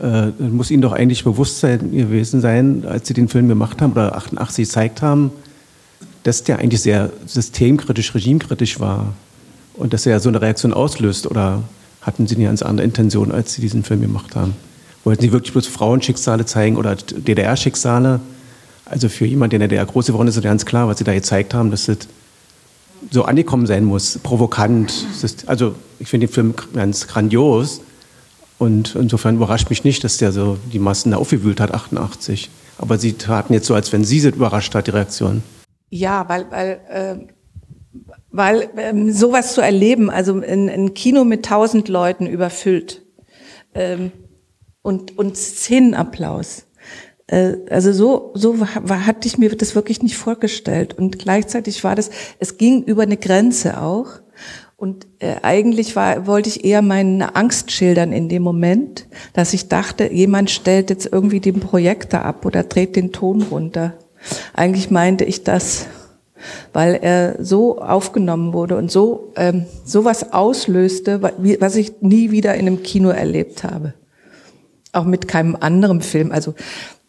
[0.00, 3.92] Äh, muss Ihnen doch eigentlich bewusst sein, gewesen sein, als Sie den Film gemacht haben
[3.92, 5.30] oder 88 gezeigt haben,
[6.22, 9.12] dass der eigentlich sehr systemkritisch, regimekritisch war
[9.74, 11.26] und dass er so eine Reaktion auslöst.
[11.26, 11.62] Oder
[12.00, 14.54] hatten Sie eine ganz andere Intention, als Sie diesen Film gemacht haben?
[15.04, 18.20] Wollten Sie wirklich bloß Frauenschicksale zeigen oder DDR-Schicksale?
[18.92, 21.14] Also für jemanden, der in der groß geworden ist, ist ganz klar, was Sie da
[21.14, 21.96] gezeigt haben, dass das
[23.10, 25.06] so angekommen sein muss, provokant.
[25.46, 27.80] also ich finde den Film ganz grandios
[28.58, 32.50] und insofern überrascht mich nicht, dass der so die Massen da aufgewühlt hat, 88.
[32.76, 35.42] Aber Sie taten jetzt so, als wenn Sie es überrascht hat, die Reaktion.
[35.88, 37.16] Ja, weil, weil, äh,
[38.30, 43.00] weil ähm, sowas zu erleben, also ein, ein Kino mit tausend Leuten überfüllt
[43.74, 44.12] ähm,
[44.82, 46.66] und, und Szenenapplaus
[47.28, 50.98] also so, so war, hatte ich mir das wirklich nicht vorgestellt.
[50.98, 54.20] Und gleichzeitig war das, es ging über eine Grenze auch.
[54.76, 59.68] Und äh, eigentlich war, wollte ich eher meine Angst schildern in dem Moment, dass ich
[59.68, 63.94] dachte, jemand stellt jetzt irgendwie den Projektor ab oder dreht den Ton runter.
[64.54, 65.86] Eigentlich meinte ich das,
[66.72, 72.66] weil er so aufgenommen wurde und so ähm, sowas auslöste, was ich nie wieder in
[72.66, 73.94] einem Kino erlebt habe.
[74.92, 76.32] Auch mit keinem anderen Film.
[76.32, 76.54] Also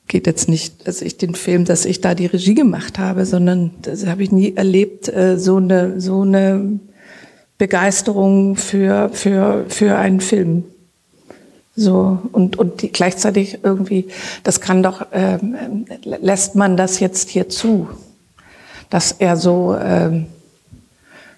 [0.07, 3.71] geht jetzt nicht, dass ich den Film, dass ich da die Regie gemacht habe, sondern
[3.81, 6.79] das habe ich nie erlebt, äh, so eine, so eine
[7.57, 10.65] Begeisterung für, für, für einen Film.
[11.75, 14.07] So, und, und die, gleichzeitig irgendwie,
[14.43, 17.87] das kann doch, ähm, lässt man das jetzt hier zu,
[18.89, 20.27] dass er so, ähm,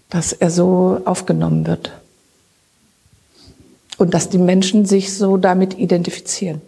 [0.10, 1.94] dass er so aufgenommen wird.
[3.98, 6.62] Und dass die Menschen sich so damit identifizieren.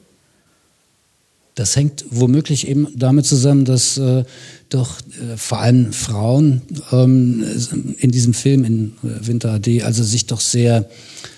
[1.58, 4.26] Das hängt womöglich eben damit zusammen, dass äh,
[4.70, 7.44] doch äh, vor allem Frauen ähm,
[7.98, 10.88] in diesem Film in äh, Winter AD also sich doch sehr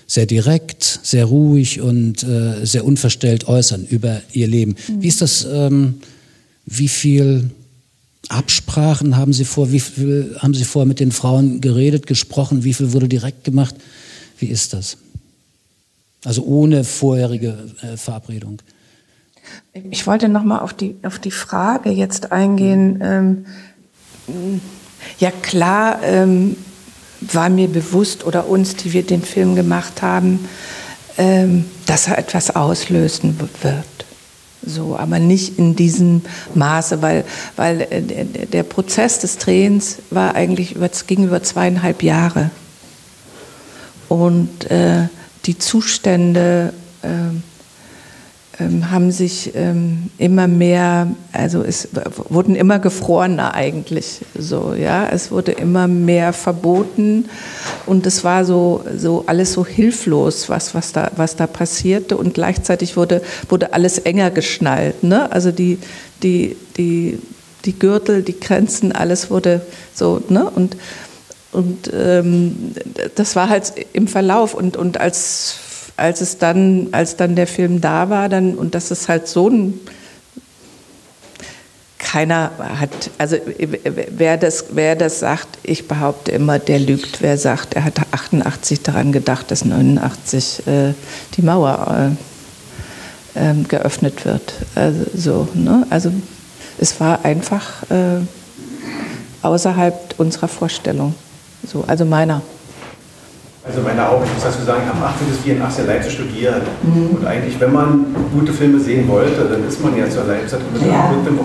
[0.07, 4.75] sehr direkt, sehr ruhig und äh, sehr unverstellt äußern über ihr Leben.
[4.89, 5.03] Mhm.
[5.03, 5.47] Wie ist das?
[5.49, 6.01] Ähm,
[6.65, 7.51] wie viel
[8.27, 9.71] Absprachen haben Sie vor?
[9.71, 12.65] Wie viel haben Sie vor mit den Frauen geredet, gesprochen?
[12.65, 13.75] Wie viel wurde direkt gemacht?
[14.37, 14.97] Wie ist das?
[16.25, 18.61] Also ohne vorherige äh, Verabredung.
[19.91, 22.99] Ich wollte noch mal auf die auf die Frage jetzt eingehen.
[23.01, 23.45] Ähm,
[25.19, 26.55] ja klar ähm,
[27.21, 30.47] war mir bewusst oder uns, die wir den Film gemacht haben,
[31.17, 33.85] ähm, dass er etwas auslösen wird.
[34.65, 36.21] So, aber nicht in diesem
[36.53, 37.23] Maße, weil,
[37.55, 42.51] weil äh, der Prozess des Drehens war eigentlich über, ging über zweieinhalb Jahre.
[44.09, 45.07] Und äh,
[45.45, 47.07] die Zustände äh,
[48.59, 51.87] haben sich ähm, immer mehr, also es
[52.27, 55.07] wurden immer gefrorener eigentlich so, ja.
[55.09, 57.29] Es wurde immer mehr verboten
[57.85, 62.33] und es war so, so alles so hilflos, was, was da, was da passierte und
[62.33, 65.31] gleichzeitig wurde, wurde alles enger geschnallt, ne?
[65.31, 65.79] Also die,
[66.21, 67.19] die, die,
[67.65, 69.61] die Gürtel, die Grenzen, alles wurde
[69.93, 70.49] so, ne?
[70.49, 70.75] Und,
[71.53, 72.73] und ähm,
[73.15, 75.59] das war halt im Verlauf und, und als
[75.99, 79.49] als es dann, als dann der Film da war, dann, und das ist halt so
[79.49, 79.79] ein,
[82.09, 87.21] keiner hat, also wer das, wer das sagt, ich behaupte immer, der lügt.
[87.21, 90.93] Wer sagt, er hat 88 daran gedacht, dass 89 äh,
[91.35, 92.15] die Mauer
[93.35, 94.53] äh, äh, geöffnet wird.
[94.73, 95.85] Also, so, ne?
[95.91, 96.11] also
[96.79, 98.21] es war einfach äh,
[99.43, 101.13] außerhalb unserer Vorstellung,
[101.71, 102.41] so, also meiner.
[103.63, 106.63] Also meine auch, ich muss dazu sagen, ich habe 18 bis 84 Leipzig studiert.
[106.81, 107.17] Mhm.
[107.17, 110.81] Und eigentlich, wenn man gute Filme sehen wollte, dann ist man ja zur Leipzig mit
[110.87, 111.11] ja.
[111.11, 111.39] einem Film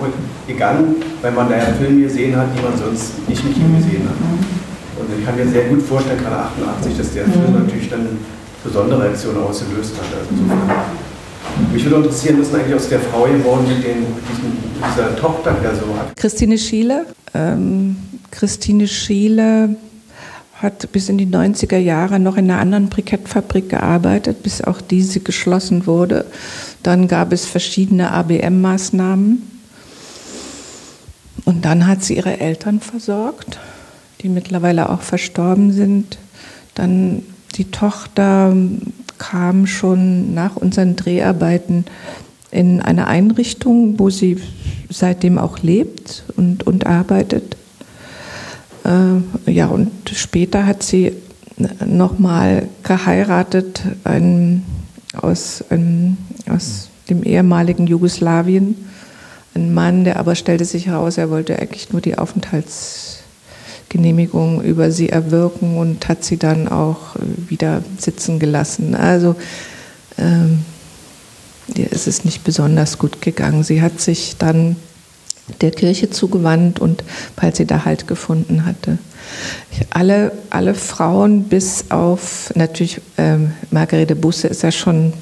[0.47, 4.07] gegangen, weil man da ja Filme gesehen hat, die man sonst nicht im Kino gesehen
[4.07, 4.15] hat.
[4.15, 4.55] Mhm.
[4.95, 7.33] Und ich kann mir sehr gut vorstellen, gerade 88, dass der mhm.
[7.33, 8.07] Film natürlich dann
[8.63, 10.07] besondere Reaktionen ausgelöst hat.
[10.15, 10.31] Also
[11.73, 15.89] mich würde interessieren, was ist eigentlich aus der Frau geworden mit den, diesen, dieser Tochterperson?
[16.15, 17.05] Christine Schiele.
[17.33, 17.97] Ähm,
[18.31, 19.75] Christine Schiele
[20.61, 25.19] hat bis in die 90er Jahre noch in einer anderen Brikettfabrik gearbeitet, bis auch diese
[25.19, 26.25] geschlossen wurde.
[26.81, 29.51] Dann gab es verschiedene ABM-Maßnahmen.
[31.43, 33.59] Und dann hat sie ihre Eltern versorgt,
[34.21, 36.17] die mittlerweile auch verstorben sind.
[36.73, 37.23] Dann
[37.55, 38.55] die Tochter
[39.17, 41.85] kam schon nach unseren Dreharbeiten
[42.49, 44.37] in eine Einrichtung, wo sie
[44.89, 47.57] seitdem auch lebt und, und arbeitet.
[48.85, 51.11] Äh, ja, und später hat sie
[51.85, 54.65] nochmal geheiratet ein,
[55.15, 56.17] aus, ein,
[56.49, 58.75] aus dem ehemaligen Jugoslawien.
[59.55, 65.07] Ein Mann, der aber stellte sich heraus, er wollte eigentlich nur die Aufenthaltsgenehmigung über sie
[65.09, 67.15] erwirken und hat sie dann auch
[67.47, 68.95] wieder sitzen gelassen.
[68.95, 69.37] Also
[70.17, 70.65] ähm,
[71.73, 73.63] ihr ist es nicht besonders gut gegangen.
[73.63, 74.75] Sie hat sich dann
[75.61, 77.03] der Kirche zugewandt und
[77.35, 78.97] weil sie da Halt gefunden hatte.
[79.91, 85.13] Alle, alle Frauen, bis auf natürlich ähm, Margarete Busse ist ja schon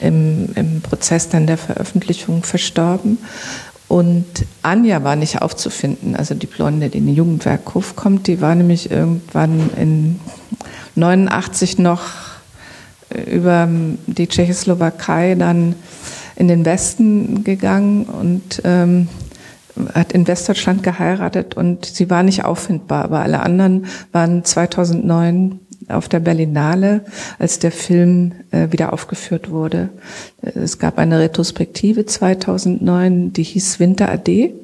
[0.00, 3.18] im, im Prozess dann der Veröffentlichung verstorben.
[3.88, 4.24] Und
[4.62, 8.90] Anja war nicht aufzufinden, also die Blonde, die in den Jugendwerkhof kommt, die war nämlich
[8.90, 10.18] irgendwann in
[10.94, 12.00] 89 noch
[13.10, 13.68] äh, über
[14.06, 15.74] die Tschechoslowakei dann
[16.36, 19.08] in den Westen gegangen und ähm,
[19.94, 26.08] hat in Westdeutschland geheiratet und sie war nicht auffindbar, aber alle anderen waren 2009 auf
[26.08, 27.04] der Berlinale,
[27.38, 29.88] als der Film äh, wieder aufgeführt wurde.
[30.40, 34.54] Es gab eine Retrospektive 2009, die hieß Winter AD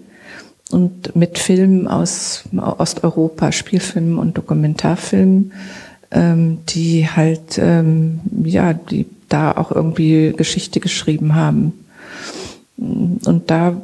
[0.71, 5.53] und mit Filmen aus Osteuropa, Spielfilmen und Dokumentarfilmen,
[6.11, 11.73] ähm, die halt, ähm, ja, die da auch irgendwie Geschichte geschrieben haben.
[12.79, 13.77] Und da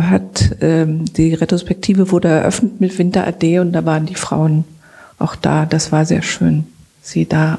[0.00, 4.64] hat ähm, die Retrospektive wurde eröffnet mit Winter AD und da waren die Frauen
[5.18, 5.66] auch da.
[5.66, 6.66] Das war sehr schön,
[7.02, 7.58] sie da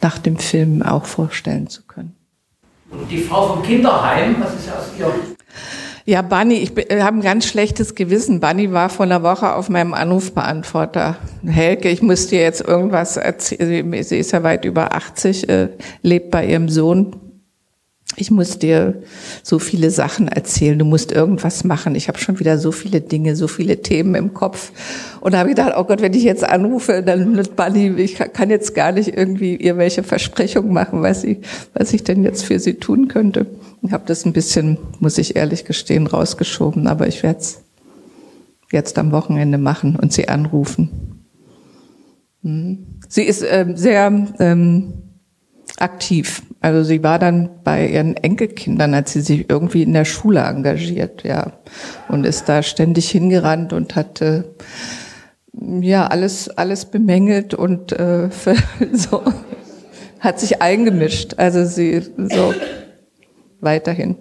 [0.00, 2.14] nach dem Film auch vorstellen zu können.
[2.92, 5.12] Und die Frau vom Kinderheim, was ist aus ihr?
[6.06, 8.38] Ja, Bunny, ich habe ein ganz schlechtes Gewissen.
[8.38, 11.16] Bunny war vor einer Woche auf meinem Anrufbeantworter.
[11.44, 14.02] Helke, ich muss dir jetzt irgendwas erzählen.
[14.02, 15.68] Sie ist ja weit über 80, äh,
[16.02, 17.16] lebt bei ihrem Sohn
[18.16, 19.02] ich muss dir
[19.42, 21.94] so viele Sachen erzählen, du musst irgendwas machen.
[21.94, 24.72] Ich habe schon wieder so viele Dinge, so viele Themen im Kopf.
[25.20, 28.16] Und da habe ich gedacht, oh Gott, wenn ich jetzt anrufe, dann wird Bunny, ich
[28.16, 31.38] kann jetzt gar nicht irgendwie irgendwelche Versprechungen machen, was ich,
[31.72, 33.46] was ich denn jetzt für sie tun könnte.
[33.82, 37.62] Ich habe das ein bisschen, muss ich ehrlich gestehen, rausgeschoben, aber ich werde es
[38.70, 41.24] jetzt am Wochenende machen und sie anrufen.
[42.42, 42.86] Hm.
[43.08, 45.03] Sie ist äh, sehr ähm,
[45.78, 46.42] aktiv.
[46.60, 51.24] Also sie war dann bei ihren Enkelkindern, als sie sich irgendwie in der Schule engagiert,
[51.24, 51.52] ja,
[52.08, 54.44] und ist da ständig hingerannt und hat äh,
[55.80, 58.28] ja alles alles bemängelt und äh,
[58.92, 59.22] so.
[60.24, 61.34] hat sich eingemischt.
[61.36, 62.54] Also sie so
[63.60, 64.16] weiterhin.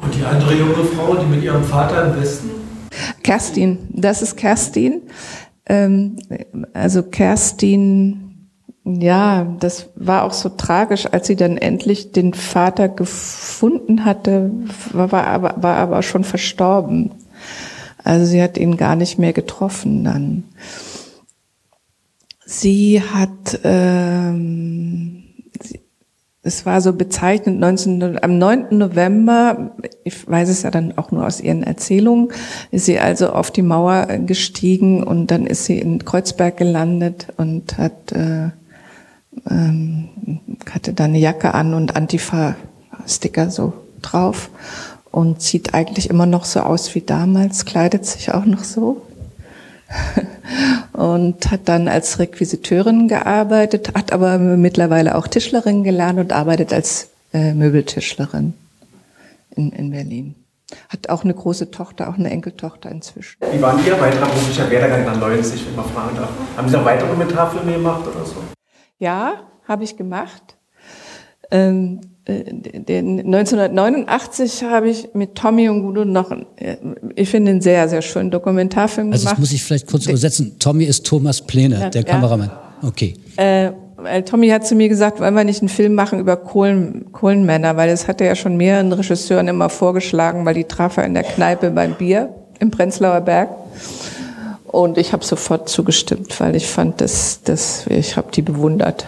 [0.00, 2.50] Und die andere junge Frau, die mit ihrem Vater im Westen?
[3.22, 5.02] Kerstin, das ist Kerstin.
[5.66, 6.16] Ähm,
[6.74, 8.21] also Kerstin,
[8.84, 14.50] ja, das war auch so tragisch, als sie dann endlich den Vater gefunden hatte,
[14.92, 17.12] war, war, aber, war aber schon verstorben.
[18.02, 20.44] Also sie hat ihn gar nicht mehr getroffen dann.
[22.44, 25.22] Sie hat, ähm,
[25.60, 25.80] sie,
[26.42, 28.76] es war so bezeichnend, 19, am 9.
[28.76, 32.32] November, ich weiß es ja dann auch nur aus ihren Erzählungen,
[32.72, 37.78] ist sie also auf die Mauer gestiegen und dann ist sie in Kreuzberg gelandet und
[37.78, 38.50] hat, äh,
[39.48, 40.08] ähm,
[40.70, 44.50] hatte da eine Jacke an und Antifa-Sticker so drauf
[45.10, 49.02] und sieht eigentlich immer noch so aus wie damals, kleidet sich auch noch so.
[50.92, 57.10] und hat dann als Requisiteurin gearbeitet, hat aber mittlerweile auch Tischlerin gelernt und arbeitet als
[57.34, 58.54] äh, Möbeltischlerin
[59.54, 60.34] in, in Berlin.
[60.88, 63.36] Hat auch eine große Tochter, auch eine Enkeltochter inzwischen.
[63.52, 66.30] Wie war Ihr weiterer beruflicher Werdegang nach 90, wenn man fragen darf?
[66.56, 68.36] Haben Sie noch weitere Dokumentarfilme gemacht oder so?
[69.02, 70.56] Ja, habe ich gemacht.
[71.50, 76.76] Ähm, den 1989 habe ich mit Tommy und Gudo noch, äh,
[77.16, 79.32] ich finde, einen sehr, sehr schönen Dokumentarfilm also gemacht.
[79.32, 80.56] Also das muss ich vielleicht kurz übersetzen.
[80.60, 82.52] Tommy ist Thomas Pläne, ja, der Kameramann.
[82.82, 83.14] Okay.
[83.34, 83.72] Äh,
[84.24, 87.90] Tommy hat zu mir gesagt, wollen wir nicht einen Film machen über Kohlen, Kohlenmänner, weil
[87.90, 91.24] das hat er ja schon mehreren Regisseuren immer vorgeschlagen, weil die traf er in der
[91.24, 93.48] Kneipe beim Bier im Prenzlauer Berg.
[94.72, 99.06] Und ich habe sofort zugestimmt, weil ich fand, dass, dass ich habe die bewundert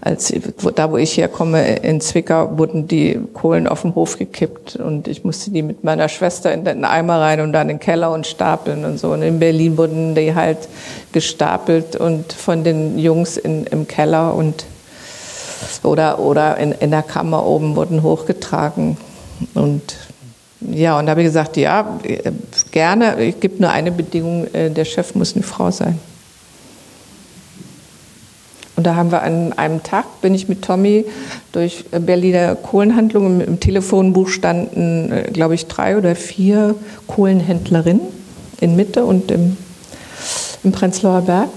[0.00, 0.32] als
[0.74, 5.24] da, wo ich herkomme, in Zwickau, wurden die Kohlen auf dem Hof gekippt und ich
[5.24, 8.26] musste die mit meiner Schwester in den Eimer rein und dann in den Keller und
[8.26, 9.12] stapeln und so.
[9.12, 10.58] Und in Berlin wurden die halt
[11.12, 14.64] gestapelt und von den Jungs in, im Keller und
[15.82, 18.96] oder, oder in, in der Kammer oben wurden hochgetragen.
[19.54, 19.96] Und
[20.60, 21.98] ja, und da habe ich gesagt, ja,
[22.70, 25.98] gerne, es gibt nur eine Bedingung, äh, der Chef muss eine Frau sein.
[28.76, 31.06] Und da haben wir an einem Tag, bin ich mit Tommy
[31.52, 33.40] durch Berliner Kohlenhandlungen.
[33.40, 36.74] Im Telefonbuch standen, äh, glaube ich, drei oder vier
[37.06, 38.02] Kohlenhändlerinnen
[38.60, 39.56] in Mitte und im,
[40.62, 41.48] im Prenzlauer Berg.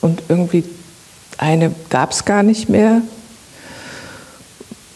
[0.00, 0.64] Und irgendwie
[1.38, 3.02] eine gab es gar nicht mehr.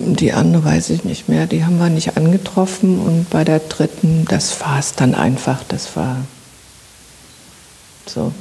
[0.07, 2.99] Die andere weiß ich nicht mehr, die haben wir nicht angetroffen.
[2.99, 6.17] Und bei der dritten, das war es dann einfach, das war
[8.07, 8.33] so.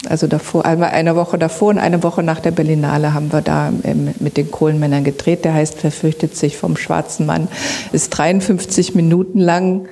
[0.09, 3.73] also davor, einmal eine Woche davor und eine Woche nach der Berlinale haben wir da
[3.85, 5.45] ähm, mit den Kohlenmännern gedreht.
[5.45, 7.49] Der heißt Verfürchtet sich vom schwarzen Mann.
[7.93, 9.89] Ist 53 Minuten lang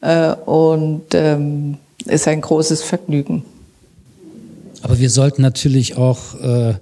[0.00, 3.44] äh, und ähm, ist ein großes Vergnügen.
[4.86, 6.74] Aber wir sollten natürlich auch äh,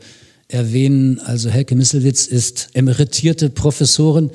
[0.48, 4.30] erwähnen, also Helke Misselwitz ist emeritierte Professorin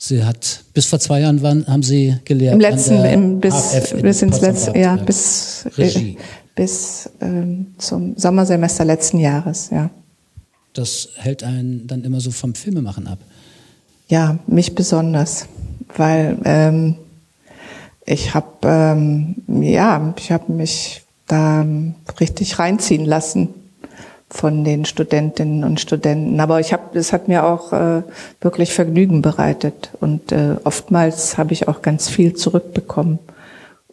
[0.00, 2.54] Sie hat bis vor zwei Jahren waren, haben Sie gelehrt.
[2.54, 6.16] Im letzten, im, bis, in bis ins letzte, ja, bis, Regie.
[6.54, 9.90] bis ähm, zum Sommersemester letzten Jahres, ja.
[10.72, 13.18] Das hält einen dann immer so vom Filmemachen ab.
[14.06, 15.46] Ja, mich besonders,
[15.96, 16.94] weil ähm,
[18.06, 21.64] ich habe ähm, ja, ich habe mich da
[22.20, 23.54] richtig reinziehen lassen
[24.30, 26.38] von den Studentinnen und Studenten.
[26.40, 28.02] Aber ich habe, es hat mir auch äh,
[28.40, 33.18] wirklich Vergnügen bereitet und äh, oftmals habe ich auch ganz viel zurückbekommen.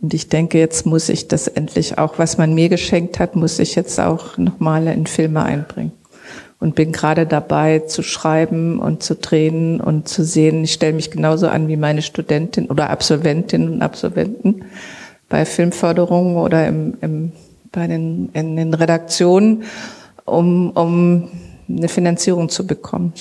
[0.02, 3.60] Und ich denke, jetzt muss ich das endlich auch, was man mir geschenkt hat, muss
[3.60, 5.93] ich jetzt auch nochmal in Filme einbringen.
[6.60, 11.12] Und bin gerade dabei zu schreiben und zu drehen und zu sehen, ich stelle mich
[11.12, 14.65] genauso an wie meine Studentin oder Absolventinnen und Absolventen
[15.30, 17.32] bei Filmförderungen oder im, im,
[17.71, 19.63] bei den, in den Redaktionen
[20.26, 21.30] um, um
[21.69, 23.13] eine Finanzierung zu bekommen.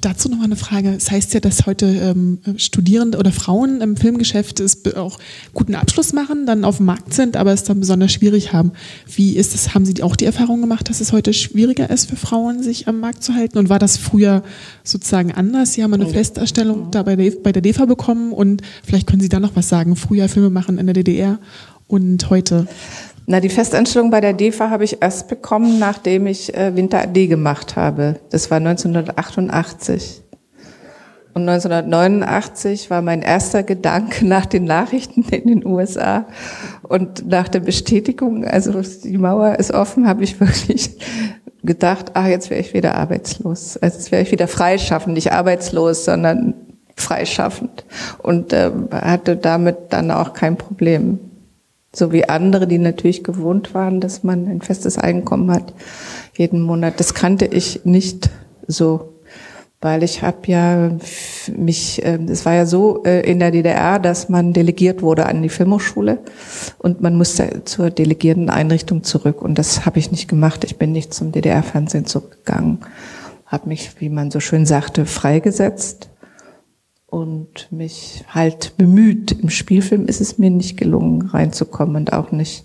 [0.00, 0.90] Dazu noch mal eine Frage.
[0.90, 5.18] Es das heißt ja, dass heute ähm, Studierende oder Frauen im Filmgeschäft es auch
[5.54, 8.72] guten Abschluss machen, dann auf dem Markt sind, aber es dann besonders schwierig haben.
[9.12, 9.74] Wie ist es?
[9.74, 13.00] Haben Sie auch die Erfahrung gemacht, dass es heute schwieriger ist für Frauen, sich am
[13.00, 13.58] Markt zu halten?
[13.58, 14.44] Und war das früher
[14.84, 15.72] sozusagen anders?
[15.72, 19.28] Sie haben eine Festerstellung da bei der, bei der DEFA bekommen und vielleicht können Sie
[19.28, 19.96] da noch was sagen.
[19.96, 21.40] Früher Filme machen in der DDR
[21.88, 22.68] und heute.
[23.26, 27.28] Na, die Festanstellung bei der DEFA habe ich erst bekommen, nachdem ich äh, Winter AD
[27.28, 28.16] gemacht habe.
[28.30, 30.22] Das war 1988.
[31.34, 36.26] Und 1989 war mein erster Gedanke nach den Nachrichten in den USA
[36.82, 40.98] und nach der Bestätigung, also die Mauer ist offen, habe ich wirklich
[41.62, 43.76] gedacht, ah, jetzt wäre ich wieder arbeitslos.
[43.76, 46.54] Also jetzt wäre ich wieder freischaffend, nicht arbeitslos, sondern
[46.96, 47.84] freischaffend.
[48.18, 51.20] Und äh, hatte damit dann auch kein Problem.
[51.94, 55.74] So wie andere, die natürlich gewohnt waren, dass man ein festes Einkommen hat
[56.34, 56.98] jeden Monat.
[57.00, 58.30] Das kannte ich nicht
[58.66, 59.12] so
[59.82, 60.92] weil ich habe ja
[61.56, 65.42] mich, äh, es war ja so äh, in der DDR, dass man delegiert wurde an
[65.42, 66.20] die Filmhochschule
[66.78, 70.62] und man musste zur delegierten Einrichtung zurück und das habe ich nicht gemacht.
[70.62, 72.78] Ich bin nicht zum DDR-Fernsehen zurückgegangen,
[73.44, 76.08] habe mich, wie man so schön sagte, freigesetzt
[77.12, 79.32] und mich halt bemüht.
[79.32, 82.64] Im Spielfilm ist es mir nicht gelungen, reinzukommen und auch nicht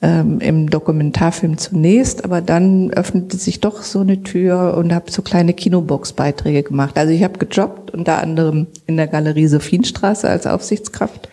[0.00, 5.22] ähm, im Dokumentarfilm zunächst, aber dann öffnete sich doch so eine Tür und habe so
[5.22, 6.96] kleine Kinobox-Beiträge gemacht.
[6.96, 11.28] Also ich habe gejobbt, unter anderem in der Galerie Sophienstraße als Aufsichtskraft.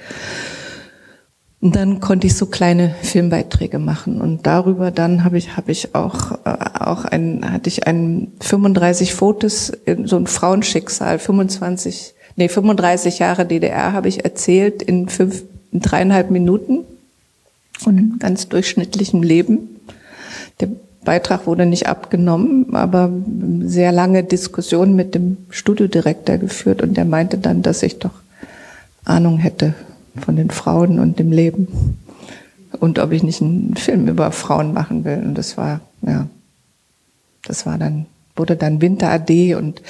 [1.66, 5.96] Und dann konnte ich so kleine Filmbeiträge machen und darüber dann habe ich habe ich
[5.96, 9.72] auch äh, auch ein hatte ich ein 35 Fotos
[10.04, 15.42] so ein Frauenschicksal 25 nee 35 Jahre DDR habe ich erzählt in fünf
[15.72, 16.86] in dreieinhalb Minuten
[17.80, 19.80] von ganz durchschnittlichem Leben.
[20.60, 20.70] Der
[21.04, 23.12] Beitrag wurde nicht abgenommen, aber
[23.62, 28.14] sehr lange Diskussion mit dem Studiodirektor geführt und der meinte dann, dass ich doch
[29.04, 29.74] Ahnung hätte
[30.20, 31.98] von den Frauen und dem Leben
[32.80, 35.22] und ob ich nicht einen Film über Frauen machen will.
[35.24, 36.28] Und das war, ja,
[37.44, 38.06] das war dann,
[38.36, 39.82] wurde dann Winter AD und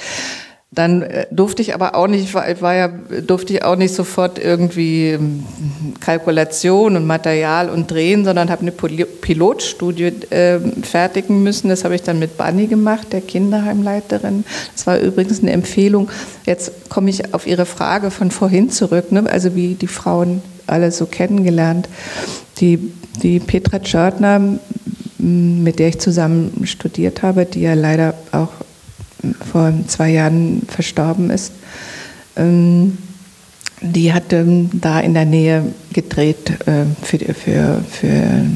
[0.72, 4.38] dann äh, durfte ich aber auch nicht, war, war ja, durfte ich auch nicht sofort
[4.38, 5.44] irgendwie ähm,
[6.00, 11.68] Kalkulation und Material und drehen, sondern habe eine Pilotstudie äh, fertigen müssen.
[11.68, 14.44] Das habe ich dann mit Bunny gemacht, der Kinderheimleiterin.
[14.74, 16.10] Das war übrigens eine Empfehlung.
[16.46, 19.24] Jetzt komme ich auf Ihre Frage von vorhin zurück, ne?
[19.30, 21.88] also wie die Frauen alle so kennengelernt.
[22.58, 22.92] Die,
[23.22, 24.58] die Petra Tschörtner,
[25.18, 28.48] mit der ich zusammen studiert habe, die ja leider auch
[29.34, 31.52] vor zwei Jahren verstorben ist,
[32.36, 32.98] ähm,
[33.80, 38.46] die hat da in der Nähe gedreht äh, für, für, für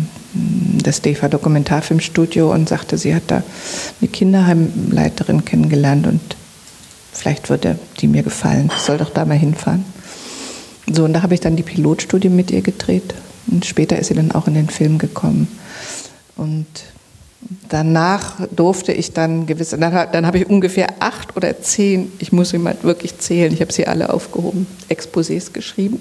[0.82, 3.42] das DEFA Dokumentarfilmstudio und sagte, sie hat da
[4.00, 6.20] eine Kinderheimleiterin kennengelernt und
[7.12, 8.70] vielleicht würde die mir gefallen.
[8.74, 9.84] Ich soll doch da mal hinfahren.
[10.90, 13.14] So, und da habe ich dann die Pilotstudie mit ihr gedreht
[13.48, 15.48] und später ist sie dann auch in den Film gekommen.
[16.36, 16.66] Und
[17.68, 22.50] danach durfte ich dann gewisse, dann, dann habe ich ungefähr acht oder zehn, ich muss
[22.50, 26.00] sie mal wirklich zählen, ich habe sie alle aufgehoben, Exposés geschrieben.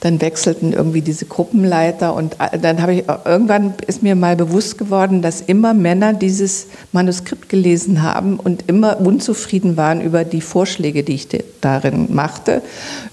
[0.00, 4.76] Dann wechselten irgendwie diese Gruppenleiter und äh, dann habe ich irgendwann ist mir mal bewusst
[4.76, 11.04] geworden, dass immer Männer dieses Manuskript gelesen haben und immer unzufrieden waren über die Vorschläge,
[11.04, 11.28] die ich
[11.62, 12.60] darin machte,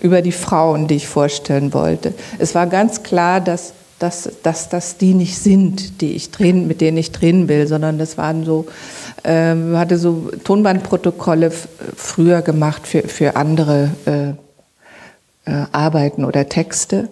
[0.01, 2.13] über die Frauen, die ich vorstellen wollte.
[2.39, 3.71] Es war ganz klar, dass
[4.01, 7.97] dass, dass das die nicht sind, die ich drehen, mit denen ich drehen will, sondern
[7.97, 8.65] das waren so,
[9.23, 11.51] äh, hatte so Tonbandprotokolle
[11.95, 14.29] früher gemacht für, für andere äh,
[15.49, 17.09] äh, Arbeiten oder Texte.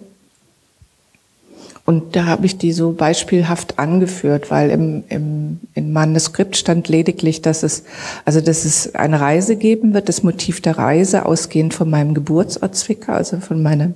[1.86, 7.42] Und da habe ich die so beispielhaft angeführt, weil im, im, im Manuskript stand lediglich,
[7.42, 7.82] dass es,
[8.24, 12.76] also dass es eine Reise geben wird, das Motiv der Reise ausgehend von meinem Geburtsort
[12.76, 13.94] Zwickau, also von meinem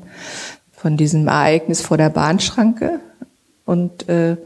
[0.85, 3.01] von diesem Ereignis vor der Bahnschranke
[3.65, 4.37] und äh,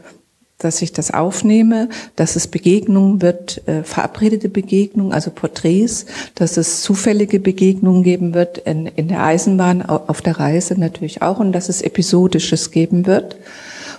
[0.58, 6.82] dass ich das aufnehme, dass es Begegnungen wird, äh, verabredete Begegnungen, also Porträts, dass es
[6.82, 11.68] zufällige Begegnungen geben wird in, in der Eisenbahn, auf der Reise natürlich auch und dass
[11.68, 13.34] es Episodisches geben wird,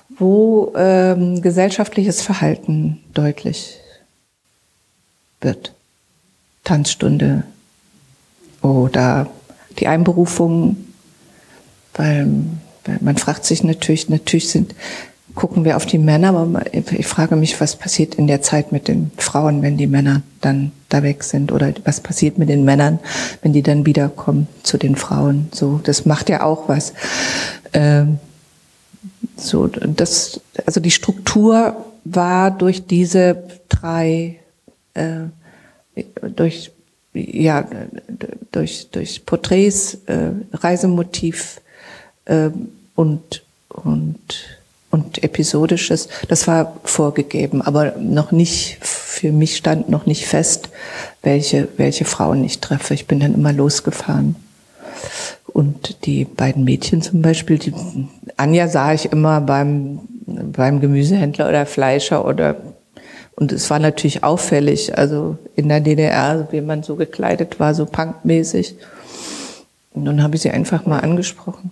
[0.07, 3.81] wo ähm, gesellschaftliches Verhalten deutlich
[5.41, 5.73] wird.
[6.63, 7.43] Tanzstunde
[8.61, 9.29] oder
[9.77, 10.77] die Einberufung
[11.93, 12.27] weil,
[13.01, 14.73] man fragt sich natürlich, natürlich sind,
[15.35, 18.87] gucken wir auf die Männer, aber ich frage mich, was passiert in der Zeit mit
[18.87, 22.99] den Frauen, wenn die Männer dann da weg sind oder was passiert mit den Männern,
[23.41, 25.49] wenn die dann wiederkommen zu den Frauen.
[25.53, 26.93] So, das macht ja auch was.
[27.73, 28.19] Ähm,
[29.37, 34.39] so, das, also die Struktur war durch diese drei,
[34.93, 35.27] äh,
[36.35, 36.71] durch
[37.13, 37.67] ja,
[38.51, 41.59] durch durch Porträts, äh, Reisemotiv,
[42.95, 44.19] und, und,
[44.91, 50.69] und episodisches, das war vorgegeben, aber noch nicht, für mich stand noch nicht fest,
[51.21, 52.93] welche, welche Frauen ich treffe.
[52.93, 54.35] Ich bin dann immer losgefahren.
[55.47, 57.73] Und die beiden Mädchen zum Beispiel, die,
[58.37, 62.55] Anja sah ich immer beim, beim Gemüsehändler oder Fleischer oder
[63.39, 67.85] und es war natürlich auffällig, also in der DDR, wie man so gekleidet war, so
[67.85, 68.75] punkmäßig.
[69.93, 71.71] Und dann habe ich sie einfach mal angesprochen.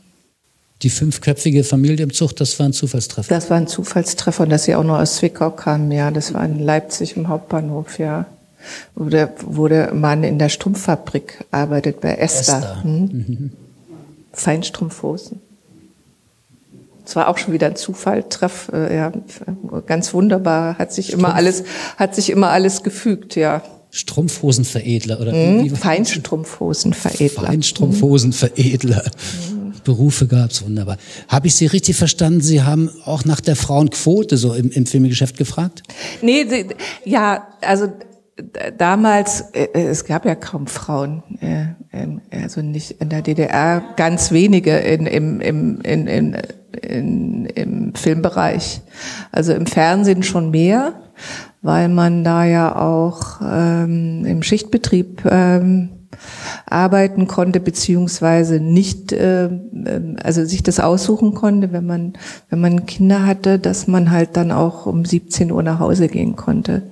[0.84, 3.34] Die fünfköpfige Familie im Zug, das war ein Zufallstreffer?
[3.34, 6.12] Das war ein Zufallstreffer, dass sie auch noch aus Zwickau kamen, ja.
[6.12, 8.28] Das war in Leipzig im Hauptbahnhof, ja.
[8.94, 12.58] Wo der, wo der Mann in der Strumpffabrik arbeitet, bei Esther.
[12.58, 12.84] Esther.
[12.84, 13.02] Hm?
[13.02, 13.52] Mhm.
[14.34, 15.42] Feinstrumpfhosen.
[17.06, 19.14] Es war auch schon wieder ein Zufall, Treff, äh, ja,
[19.86, 21.24] ganz wunderbar, hat sich Strumpf.
[21.24, 21.64] immer alles,
[21.96, 23.64] hat sich immer alles gefügt, ja.
[23.90, 27.48] Strumpfhosenveredler oder mhm, Feinstrumpfhosenveredler.
[27.48, 29.04] Feinstrumpfhosenveredler.
[29.06, 29.57] Mhm.
[29.88, 30.98] Berufe gab's wunderbar.
[31.30, 32.42] Habe ich Sie richtig verstanden?
[32.42, 35.82] Sie haben auch nach der Frauenquote so im, im Filmgeschäft gefragt?
[36.22, 36.46] Nee,
[37.06, 37.88] ja, also
[38.78, 41.68] damals, äh, es gab ja kaum Frauen, äh,
[42.32, 46.38] also nicht in der DDR, ganz wenige in, im, im, in, in,
[46.82, 48.82] in, im Filmbereich.
[49.32, 50.96] Also im Fernsehen schon mehr,
[51.62, 55.97] weil man da ja auch ähm, im Schichtbetrieb ähm,
[56.66, 59.50] arbeiten konnte beziehungsweise nicht, äh,
[60.24, 62.14] also sich das aussuchen konnte, wenn man
[62.50, 66.36] wenn man Kinder hatte, dass man halt dann auch um 17 Uhr nach Hause gehen
[66.36, 66.84] konnte.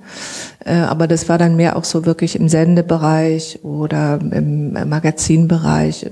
[0.64, 6.10] Äh, aber das war dann mehr auch so wirklich im Sendebereich oder im Magazinbereich,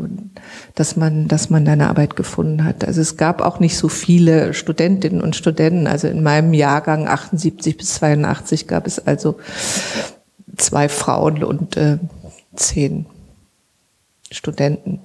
[0.74, 2.84] dass man dass man deine Arbeit gefunden hat.
[2.84, 5.86] Also es gab auch nicht so viele Studentinnen und Studenten.
[5.86, 9.36] Also in meinem Jahrgang 78 bis 82 gab es also
[10.56, 11.98] zwei Frauen und äh,
[12.56, 13.06] zehn
[14.30, 15.00] Studenten,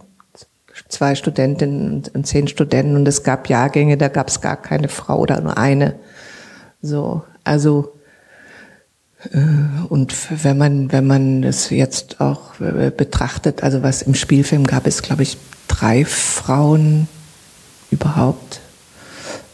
[0.88, 5.20] zwei Studentinnen und zehn Studenten und es gab Jahrgänge, da gab es gar keine Frau
[5.20, 5.96] oder nur eine.
[6.82, 7.94] So, also
[9.32, 14.66] äh, und wenn man wenn man es jetzt auch äh, betrachtet, also was im Spielfilm
[14.66, 15.38] gab es, glaube ich,
[15.68, 17.08] drei Frauen
[17.92, 18.62] überhaupt.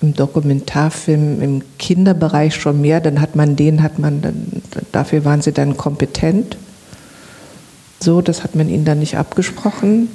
[0.01, 5.41] Im Dokumentarfilm, im Kinderbereich schon mehr, dann hat man den, hat man dann, dafür waren
[5.41, 6.57] sie dann kompetent
[8.05, 10.07] so, das hat man ihnen dann nicht abgesprochen.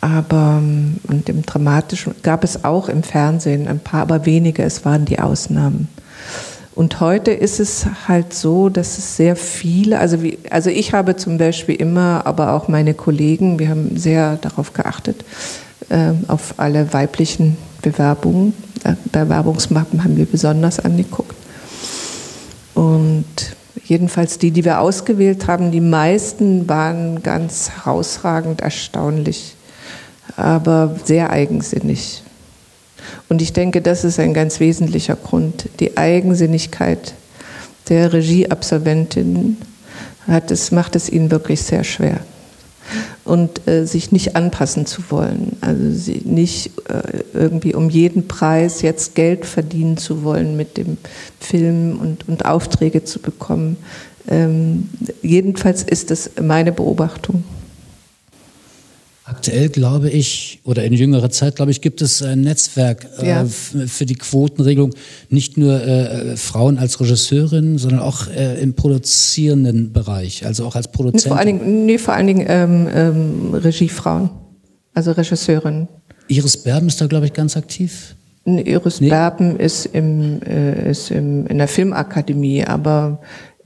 [0.00, 4.84] Aber ähm, und im Dramatischen gab es auch im Fernsehen ein paar, aber wenige, es
[4.84, 5.88] waren die Ausnahmen.
[6.74, 11.16] Und heute ist es halt so, dass es sehr viele, also, wie, also ich habe
[11.16, 15.24] zum Beispiel immer, aber auch meine Kollegen, wir haben sehr darauf geachtet,
[15.90, 18.54] äh, auf alle weiblichen Bewerbungen.
[18.84, 21.34] Äh, Bewerbungsmappen haben wir besonders angeguckt.
[22.74, 23.26] Und
[23.84, 29.56] jedenfalls die, die wir ausgewählt haben, die meisten waren ganz herausragend erstaunlich,
[30.36, 32.22] aber sehr eigensinnig.
[33.28, 35.68] Und ich denke, das ist ein ganz wesentlicher Grund.
[35.80, 37.14] Die Eigensinnigkeit
[37.88, 39.56] der Regieabsolventinnen
[40.26, 42.20] hat es, macht es ihnen wirklich sehr schwer
[43.24, 45.56] und äh, sich nicht anpassen zu wollen.
[45.60, 50.98] Also nicht äh, irgendwie um jeden Preis jetzt Geld verdienen zu wollen mit dem
[51.38, 53.76] Film und, und Aufträge zu bekommen.
[54.28, 54.88] Ähm,
[55.22, 57.44] jedenfalls ist das meine Beobachtung.
[59.30, 63.44] Aktuell glaube ich, oder in jüngerer Zeit, glaube ich, gibt es ein Netzwerk äh, ja.
[63.46, 64.92] für die Quotenregelung.
[65.28, 70.90] Nicht nur äh, Frauen als Regisseurinnen, sondern auch äh, im produzierenden Bereich, also auch als
[70.90, 71.24] Produzent.
[71.24, 74.30] Nee, vor allen Dingen, nee, vor allen Dingen ähm, ähm, Regiefrauen,
[74.94, 75.86] also Regisseurinnen.
[76.26, 78.16] Iris Berben ist da, glaube ich, ganz aktiv.
[78.44, 79.10] Iris nee.
[79.10, 83.20] Berben ist, im, äh, ist im, in der Filmakademie, aber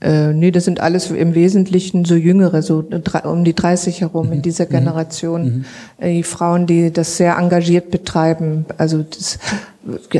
[0.05, 2.83] äh, nee, das sind alles im Wesentlichen so Jüngere, so
[3.23, 4.43] um die 30 herum in mhm.
[4.43, 4.69] dieser mhm.
[4.69, 5.43] Generation.
[5.43, 5.65] Mhm.
[5.97, 8.65] Äh, die Frauen, die das sehr engagiert betreiben.
[8.77, 9.39] Also das,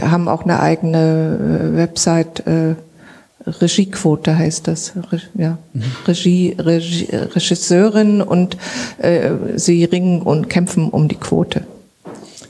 [0.01, 2.75] haben auch eine eigene äh, Website, äh,
[3.45, 4.93] Regiequote heißt das.
[5.35, 5.59] Ja.
[5.73, 5.83] Mhm.
[6.07, 8.57] Regie, Regie, Regisseurin und
[8.97, 11.61] äh, sie ringen und kämpfen um die Quote.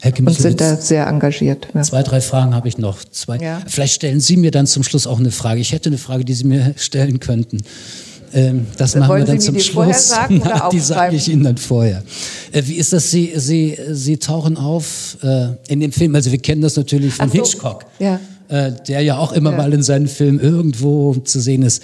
[0.05, 1.67] Herr und sind da sehr engagiert.
[1.73, 1.81] Ja.
[1.81, 3.03] Zwei, drei Fragen habe ich noch.
[3.05, 3.37] Zwei.
[3.37, 3.59] Ja.
[3.65, 5.59] Vielleicht stellen Sie mir dann zum Schluss auch eine Frage.
[5.61, 7.63] Ich hätte eine Frage, die Sie mir stellen könnten.
[8.31, 10.09] Ähm, das dann machen wir dann zum Schluss.
[10.09, 12.03] Sagen, Na, die sage ich Ihnen dann vorher.
[12.51, 13.09] Äh, wie ist das?
[13.09, 16.13] Sie, Sie, Sie tauchen auf äh, in dem Film.
[16.13, 17.33] Also wir kennen das natürlich von so.
[17.33, 18.19] Hitchcock, ja.
[18.47, 21.81] äh, der ja auch immer mal in seinen Filmen irgendwo zu sehen ist.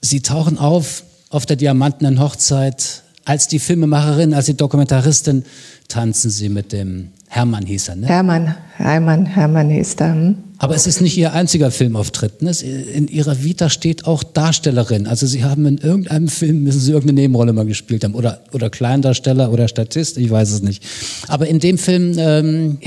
[0.00, 5.44] Sie tauchen auf auf der Diamantenen Hochzeit als die Filmemacherin, als die Dokumentaristin
[5.88, 8.06] tanzen Sie mit dem Hermann hieß er, ne?
[8.06, 10.12] Hermann, Hermann, Hermann hieß er.
[10.12, 10.36] Hm?
[10.58, 12.42] Aber es ist nicht Ihr einziger Filmauftritt.
[12.42, 12.52] Ne?
[12.52, 15.08] In Ihrer Vita steht auch Darstellerin.
[15.08, 18.14] Also Sie haben in irgendeinem Film, müssen Sie irgendeine Nebenrolle mal gespielt haben.
[18.14, 20.84] Oder, oder Kleindarsteller oder Statist, ich weiß es nicht.
[21.26, 22.78] Aber in dem Film, ähm,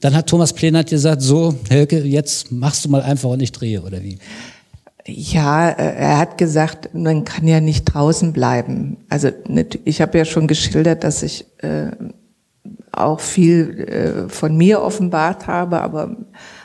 [0.00, 3.82] dann hat Thomas Plenert gesagt, so, Helke, jetzt machst du mal einfach und ich drehe,
[3.82, 4.16] oder wie?
[5.06, 8.96] Ja, äh, er hat gesagt, man kann ja nicht draußen bleiben.
[9.10, 9.28] Also
[9.84, 11.90] ich habe ja schon geschildert, dass ich äh,
[12.98, 16.16] auch viel äh, von mir offenbart habe, aber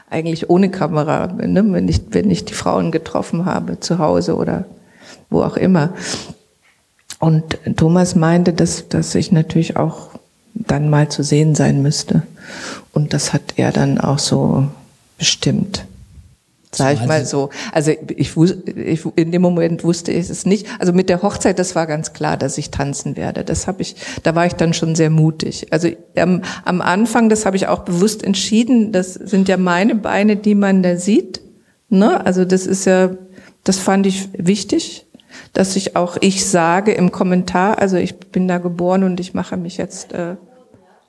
[0.09, 1.63] eigentlich ohne Kamera, ne?
[1.71, 4.65] wenn, ich, wenn ich die Frauen getroffen habe, zu Hause oder
[5.29, 5.93] wo auch immer.
[7.19, 10.09] Und Thomas meinte, dass, dass ich natürlich auch
[10.53, 12.23] dann mal zu sehen sein müsste.
[12.93, 14.67] Und das hat er dann auch so
[15.17, 15.85] bestimmt.
[16.71, 17.49] Sag ich mal so.
[17.71, 20.67] Also ich, ich, in dem Moment wusste ich es nicht.
[20.79, 23.43] Also mit der Hochzeit, das war ganz klar, dass ich tanzen werde.
[23.43, 25.67] Das habe ich, da war ich dann schon sehr mutig.
[25.71, 28.91] Also am, am Anfang, das habe ich auch bewusst entschieden.
[28.91, 31.41] Das sind ja meine Beine, die man da sieht.
[31.89, 32.23] Ne?
[32.23, 33.09] Also das ist ja,
[33.63, 35.07] das fand ich wichtig,
[35.53, 37.79] dass ich auch ich sage im Kommentar.
[37.79, 40.35] Also ich bin da geboren und ich mache mich jetzt äh,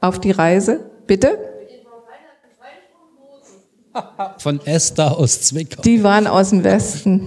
[0.00, 0.80] auf die Reise.
[1.06, 1.49] Bitte.
[4.38, 5.82] Von Esther aus Zwickau.
[5.82, 7.26] Die waren aus dem Westen.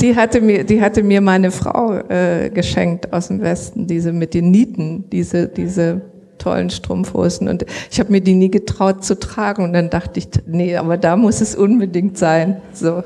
[0.00, 4.32] Die hatte mir, die hatte mir meine Frau äh, geschenkt aus dem Westen, diese mit
[4.32, 6.02] den Nieten, diese, diese
[6.38, 7.48] tollen Strumpfhosen.
[7.48, 9.64] Und ich habe mir die nie getraut zu tragen.
[9.64, 12.60] Und dann dachte ich, nee, aber da muss es unbedingt sein.
[12.72, 13.02] So,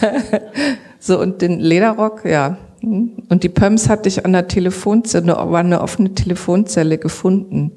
[0.98, 5.80] so und den Lederrock, ja, und die Pumps hatte ich an der Telefonzelle, war eine
[5.80, 7.72] offene Telefonzelle gefunden.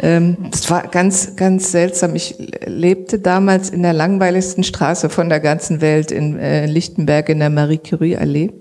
[0.00, 2.14] Ähm, das war ganz, ganz seltsam.
[2.14, 2.36] Ich
[2.66, 7.50] lebte damals in der langweiligsten Straße von der ganzen Welt in äh, Lichtenberg in der
[7.50, 8.52] Marie Curie Allee.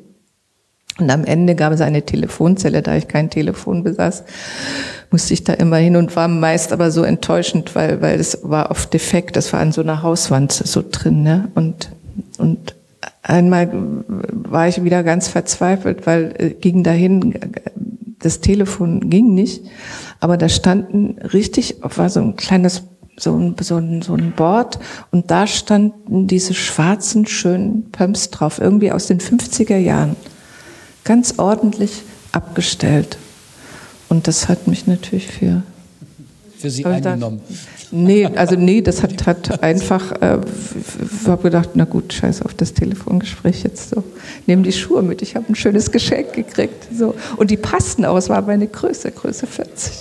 [0.99, 4.23] Und am Ende gab es eine Telefonzelle, da ich kein Telefon besaß,
[5.11, 8.71] musste ich da immer hin und war meist aber so enttäuschend, weil, weil es war
[8.71, 11.51] oft defekt, das war an so einer Hauswand so drin, ne?
[11.53, 11.91] Und,
[12.39, 12.73] und
[13.27, 13.69] einmal
[14.31, 17.39] war ich wieder ganz verzweifelt, weil äh, ging dahin,
[18.19, 19.63] das Telefon ging nicht,
[20.19, 22.83] aber da standen richtig, war so ein kleines
[23.19, 24.77] so ein, so ein, so ein Board
[25.11, 30.15] und da standen diese schwarzen, schönen Pumps drauf, irgendwie aus den 50er Jahren.
[31.03, 33.17] Ganz ordentlich abgestellt.
[34.07, 35.63] Und das hat mich natürlich für...
[36.59, 37.41] Für Sie eingenommen.
[37.91, 40.39] Nee, also nee, das hat, hat einfach, äh,
[41.21, 44.03] ich habe gedacht, na gut, scheiß auf das Telefongespräch jetzt so.
[44.45, 46.87] Nehmen die Schuhe mit, ich habe ein schönes Geschenk gekriegt.
[46.97, 47.15] So.
[47.37, 49.93] Und die passten auch, es war meine Größe, Größe 40.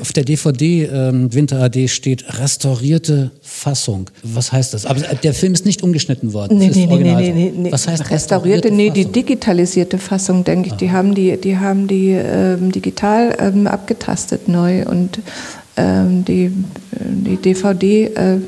[0.00, 4.08] Auf der DVD ähm, Winter AD steht restaurierte Fassung.
[4.22, 4.86] Was heißt das?
[4.86, 6.56] Aber der Film ist nicht umgeschnitten worden.
[6.56, 7.72] Nee, nee, nee, nee, nee, nee.
[7.72, 8.68] Was heißt restaurierte?
[8.68, 10.74] restaurierte nee, die digitalisierte Fassung, denke ich.
[10.74, 15.18] Die haben die, die haben die ähm, digital ähm, abgetastet neu und
[15.78, 16.52] die,
[16.92, 18.38] die DVD äh,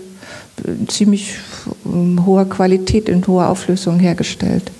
[0.88, 1.36] ziemlich
[1.84, 4.70] ähm, hoher Qualität in hoher Auflösung hergestellt.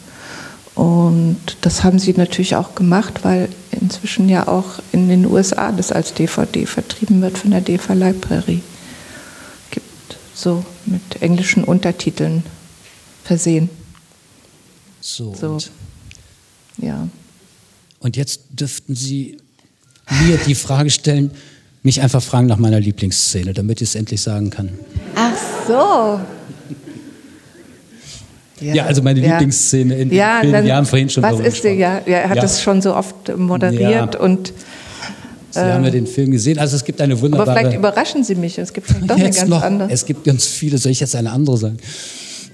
[0.74, 5.92] Und das haben sie natürlich auch gemacht, weil inzwischen ja auch in den USA das
[5.92, 8.61] als DVD vertrieben wird von der DEFA Library.
[9.70, 12.44] Gibt so mit englischen Untertiteln
[13.24, 13.68] versehen.
[15.01, 15.34] So.
[15.34, 15.59] so.
[16.78, 17.09] Ja.
[17.98, 19.36] Und jetzt dürften Sie
[20.26, 21.30] mir die Frage stellen,
[21.83, 24.70] mich einfach fragen nach meiner Lieblingsszene, damit ich es endlich sagen kann.
[25.14, 25.33] Ach
[25.66, 26.20] so.
[28.64, 29.33] Ja, ja also meine ja.
[29.33, 30.64] Lieblingsszene in ja, dem Film.
[30.64, 34.16] Wir haben vorhin schon Was ist die, ja, er hat es schon so oft moderiert
[34.16, 34.53] und
[35.53, 36.61] Sie ähm, haben ja den Film gesehen.
[36.61, 37.51] Also es gibt eine wunderbare.
[37.51, 38.57] Aber vielleicht überraschen Sie mich.
[38.59, 39.91] Es gibt doch eine ganz noch, andere.
[39.91, 40.78] Es gibt ganz viele.
[40.78, 41.76] Soll ich jetzt eine andere sagen?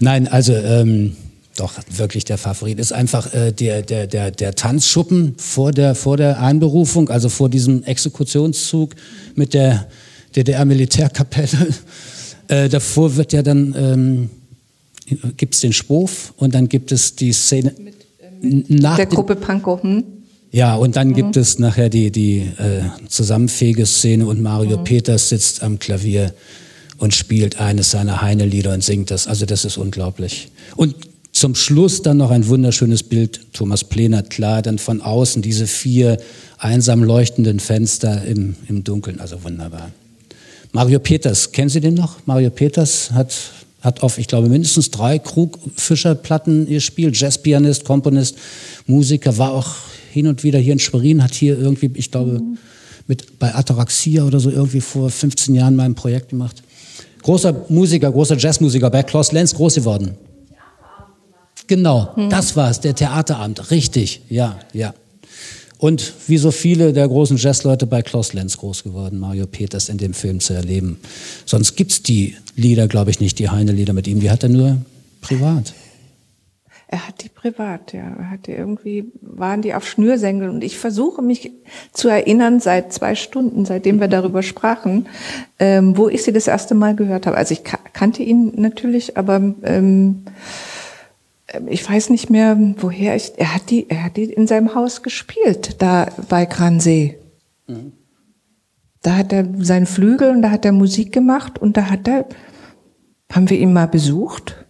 [0.01, 1.14] Nein, also ähm,
[1.57, 6.17] doch, wirklich der Favorit ist einfach äh, der, der, der, der Tanzschuppen vor der, vor
[6.17, 8.95] der Einberufung, also vor diesem Exekutionszug
[9.35, 9.89] mit der
[10.35, 11.69] DDR-Militärkapelle.
[12.49, 14.31] Äh, davor wird ja dann, ähm,
[15.37, 17.75] gibt es den Spoof und dann gibt es die Szene.
[17.77, 20.05] Mit, äh, mit nach der Gruppe Pankow, hm?
[20.53, 21.15] Ja, und dann mhm.
[21.15, 24.85] gibt es nachher die, die äh, zusammenfähige Szene und Mario mhm.
[24.85, 26.35] Peters sitzt am Klavier
[26.99, 29.27] und spielt eines seiner Heine-Lieder und singt das.
[29.27, 30.53] Also das ist unglaublich.
[30.77, 30.95] Und
[31.37, 36.16] zum Schluss dann noch ein wunderschönes Bild, Thomas Plenert, klar, dann von außen diese vier
[36.57, 39.91] einsam leuchtenden Fenster im, im Dunkeln, also wunderbar.
[40.72, 42.16] Mario Peters, kennen Sie den noch?
[42.24, 43.34] Mario Peters hat,
[43.82, 48.39] hat auf, ich glaube, mindestens drei Krug-Fischer-Platten gespielt, Jazzpianist, Komponist,
[48.87, 49.74] Musiker, war auch
[50.12, 52.41] hin und wieder hier in Schwerin, hat hier irgendwie, ich glaube,
[53.09, 56.62] mit, bei Ataraxia oder so irgendwie vor 15 Jahren mal ein Projekt gemacht.
[57.20, 60.16] Großer Musiker, großer Jazzmusiker, bei Klaus Lenz groß geworden.
[61.67, 62.31] Genau, hm.
[62.31, 63.71] das war's, der Theaterabend.
[63.71, 64.95] Richtig, ja, ja.
[65.79, 69.99] Und wie so viele der großen Jazzleute bei Klaus Lenz groß geworden, Mario Peters in
[69.99, 70.99] dem Film zu erleben.
[71.45, 74.21] Sonst gibt's die Lieder, glaube ich, nicht, die Heine-Lieder mit ihm.
[74.21, 74.79] Die hat er nur
[75.21, 75.75] privat.
[76.89, 78.14] Er hat die privat, ja.
[78.19, 80.51] Er hatte irgendwie, waren die auf Schnürsenkeln.
[80.51, 81.51] Und ich versuche mich
[81.93, 85.07] zu erinnern, seit zwei Stunden, seitdem wir darüber sprachen,
[85.59, 87.37] ähm, wo ich sie das erste Mal gehört habe.
[87.37, 90.23] Also ich kannte ihn natürlich, aber ähm,
[91.68, 95.03] ich weiß nicht mehr, woher ich, er hat die, er hat die in seinem Haus
[95.03, 97.18] gespielt, da bei Gransee.
[97.66, 97.92] Mhm.
[99.03, 102.26] Da hat er seinen Flügel und da hat er Musik gemacht und da hat er,
[103.30, 104.66] haben wir ihn mal besucht.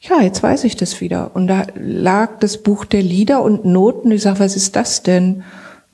[0.00, 1.34] Ja, jetzt weiß ich das wieder.
[1.34, 4.10] Und da lag das Buch der Lieder und Noten.
[4.10, 5.42] Ich sag, was ist das denn?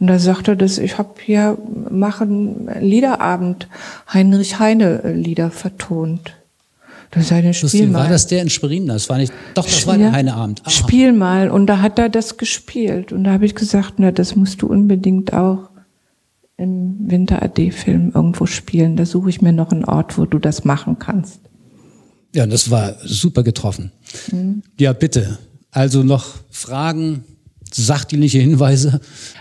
[0.00, 1.56] Und da sagte er, das, ich habe hier
[1.88, 3.68] machen Liederabend
[4.12, 6.41] Heinrich Heine Lieder vertont.
[7.12, 8.00] Das ist eine Spiel mal.
[8.00, 8.86] War das der in Schwerin?
[8.86, 9.32] Das war nicht.
[9.54, 10.62] Doch, das war der Heineabend.
[10.62, 10.70] Aha.
[10.70, 11.50] Spiel mal.
[11.50, 13.12] Und da hat er das gespielt.
[13.12, 15.68] Und da habe ich gesagt, na, das musst du unbedingt auch
[16.56, 18.96] im Winter AD-Film irgendwo spielen.
[18.96, 21.40] Da suche ich mir noch einen Ort, wo du das machen kannst.
[22.34, 23.92] Ja, das war super getroffen.
[24.30, 24.62] Mhm.
[24.80, 25.38] Ja, bitte.
[25.70, 27.24] Also noch Fragen,
[27.74, 29.00] sachdienliche Hinweise.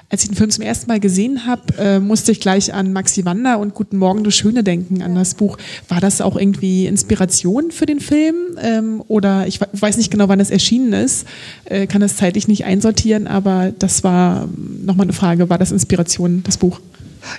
[0.09, 3.25] Als ich den Film zum ersten Mal gesehen habe, äh, musste ich gleich an Maxi
[3.25, 5.57] Wander und Guten Morgen, du Schöne denken, an das Buch.
[5.87, 8.35] War das auch irgendwie Inspiration für den Film?
[8.61, 11.25] Ähm, oder ich weiß nicht genau, wann es erschienen ist,
[11.65, 15.71] äh, kann das zeitlich nicht einsortieren, aber das war ähm, nochmal eine Frage, war das
[15.71, 16.79] Inspiration, das Buch?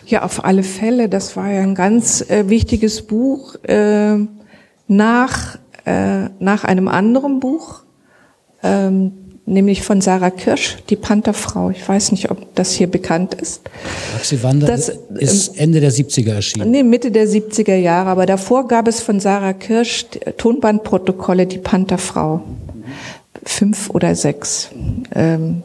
[0.06, 1.08] Ja, auf alle Fälle.
[1.08, 4.16] Das war ja ein ganz äh, wichtiges Buch äh,
[4.88, 7.82] nach, äh, nach einem anderen Buch.
[8.62, 9.12] Ähm,
[9.46, 11.70] nämlich von Sarah Kirsch, die Pantherfrau.
[11.70, 13.62] Ich weiß nicht, ob das hier bekannt ist.
[14.14, 16.70] Maxi Wander das, ist Ende der 70er erschienen.
[16.70, 18.10] Nee, Mitte der 70er Jahre.
[18.10, 22.42] Aber davor gab es von Sarah Kirsch Tonbandprotokolle, die Pantherfrau.
[23.44, 24.70] Fünf oder sechs.
[25.14, 25.62] Ähm,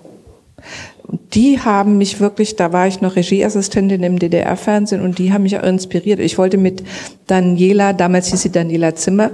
[1.34, 5.58] die haben mich wirklich, da war ich noch Regieassistentin im DDR-Fernsehen und die haben mich
[5.58, 6.20] auch inspiriert.
[6.20, 6.84] Ich wollte mit
[7.28, 9.32] Daniela, damals hieß sie Daniela Zimmer,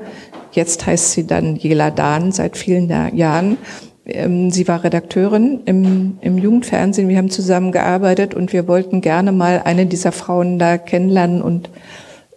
[0.52, 3.58] jetzt heißt sie Daniela Dahn seit vielen Jahren, ähm,
[4.06, 7.08] sie war Redakteurin im, im Jugendfernsehen.
[7.08, 11.70] Wir haben zusammen gearbeitet und wir wollten gerne mal eine dieser Frauen da kennenlernen und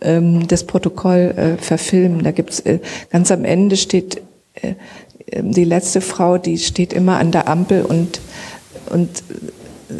[0.00, 2.22] ähm, das Protokoll äh, verfilmen.
[2.22, 2.78] Da gibt's äh,
[3.10, 4.22] ganz am Ende steht
[4.54, 4.74] äh,
[5.32, 8.20] ähm, die letzte Frau, die steht immer an der Ampel und
[8.90, 9.24] und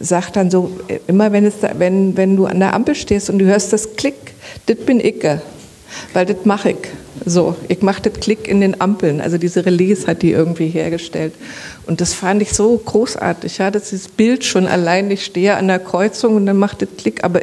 [0.00, 3.28] sagt dann so äh, immer wenn es da, wenn wenn du an der Ampel stehst
[3.28, 4.34] und du hörst das Klick,
[4.66, 5.26] das bin ich,
[6.12, 7.05] weil das mache ich.
[7.24, 9.20] So, ich machte Klick in den Ampeln.
[9.20, 11.32] Also diese Relais hat die irgendwie hergestellt.
[11.86, 13.58] Und das fand ich so großartig.
[13.58, 15.10] Ja, das ist Bild schon allein.
[15.10, 17.24] Ich stehe an der Kreuzung und dann macht das Klick.
[17.24, 17.40] Aber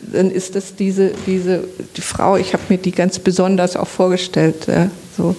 [0.00, 1.64] dann ist das diese, diese,
[1.96, 4.66] die Frau, ich habe mir die ganz besonders auch vorgestellt.
[4.66, 5.36] Ja, so.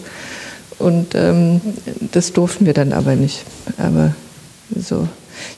[0.80, 1.62] Und ähm,
[2.12, 3.44] das durften wir dann aber nicht.
[3.78, 4.16] Aber
[4.76, 5.08] so.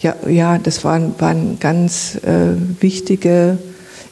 [0.01, 3.57] Ja, ja, das waren, waren ganz äh, wichtige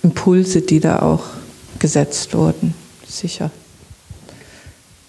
[0.01, 1.23] Impulse, die da auch
[1.79, 2.73] gesetzt wurden.
[3.07, 3.51] Sicher.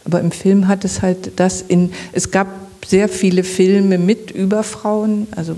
[0.04, 2.48] Aber im Film hat es halt das in, es gab
[2.86, 5.56] sehr viele Filme mit über Frauen, also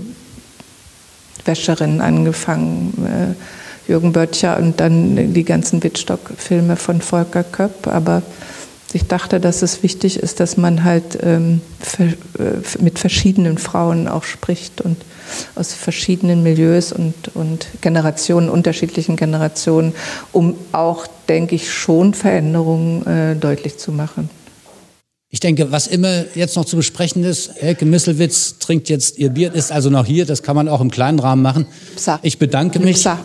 [1.45, 8.21] Wäscherinnen angefangen, äh, Jürgen Böttcher und dann die ganzen Wittstock-Filme von Volker Köpp, aber
[8.93, 12.13] ich dachte, dass es wichtig ist, dass man halt ähm, für, äh,
[12.79, 14.97] mit verschiedenen Frauen auch spricht und
[15.55, 19.93] aus verschiedenen Milieus und, und Generationen, unterschiedlichen Generationen,
[20.31, 24.29] um auch, denke ich, schon Veränderungen äh, deutlich zu machen.
[25.29, 29.53] Ich denke, was immer jetzt noch zu besprechen ist, Elke Misselwitz trinkt jetzt ihr Bier,
[29.53, 31.65] ist also noch hier, das kann man auch im kleinen Rahmen machen.
[32.21, 32.95] Ich bedanke mich.
[32.95, 33.19] Psa.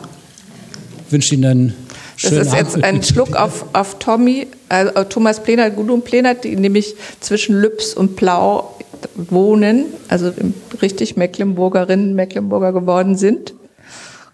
[1.10, 1.74] Wünsche Ihnen einen
[2.16, 6.56] schönen Das ist jetzt ein Schluck auf, auf Tommy, äh, Thomas Plenert, Gudrun Plenert, die
[6.56, 8.76] nämlich zwischen Lübs und Plau
[9.14, 10.32] wohnen, also
[10.80, 13.54] richtig Mecklenburgerinnen, Mecklenburger geworden sind.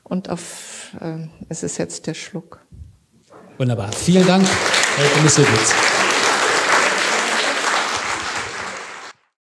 [0.05, 2.61] Und auf, äh, es ist jetzt der Schluck.
[3.59, 3.91] Wunderbar.
[3.93, 4.47] Vielen Dank,
[4.99, 5.98] Elke Misselwitz.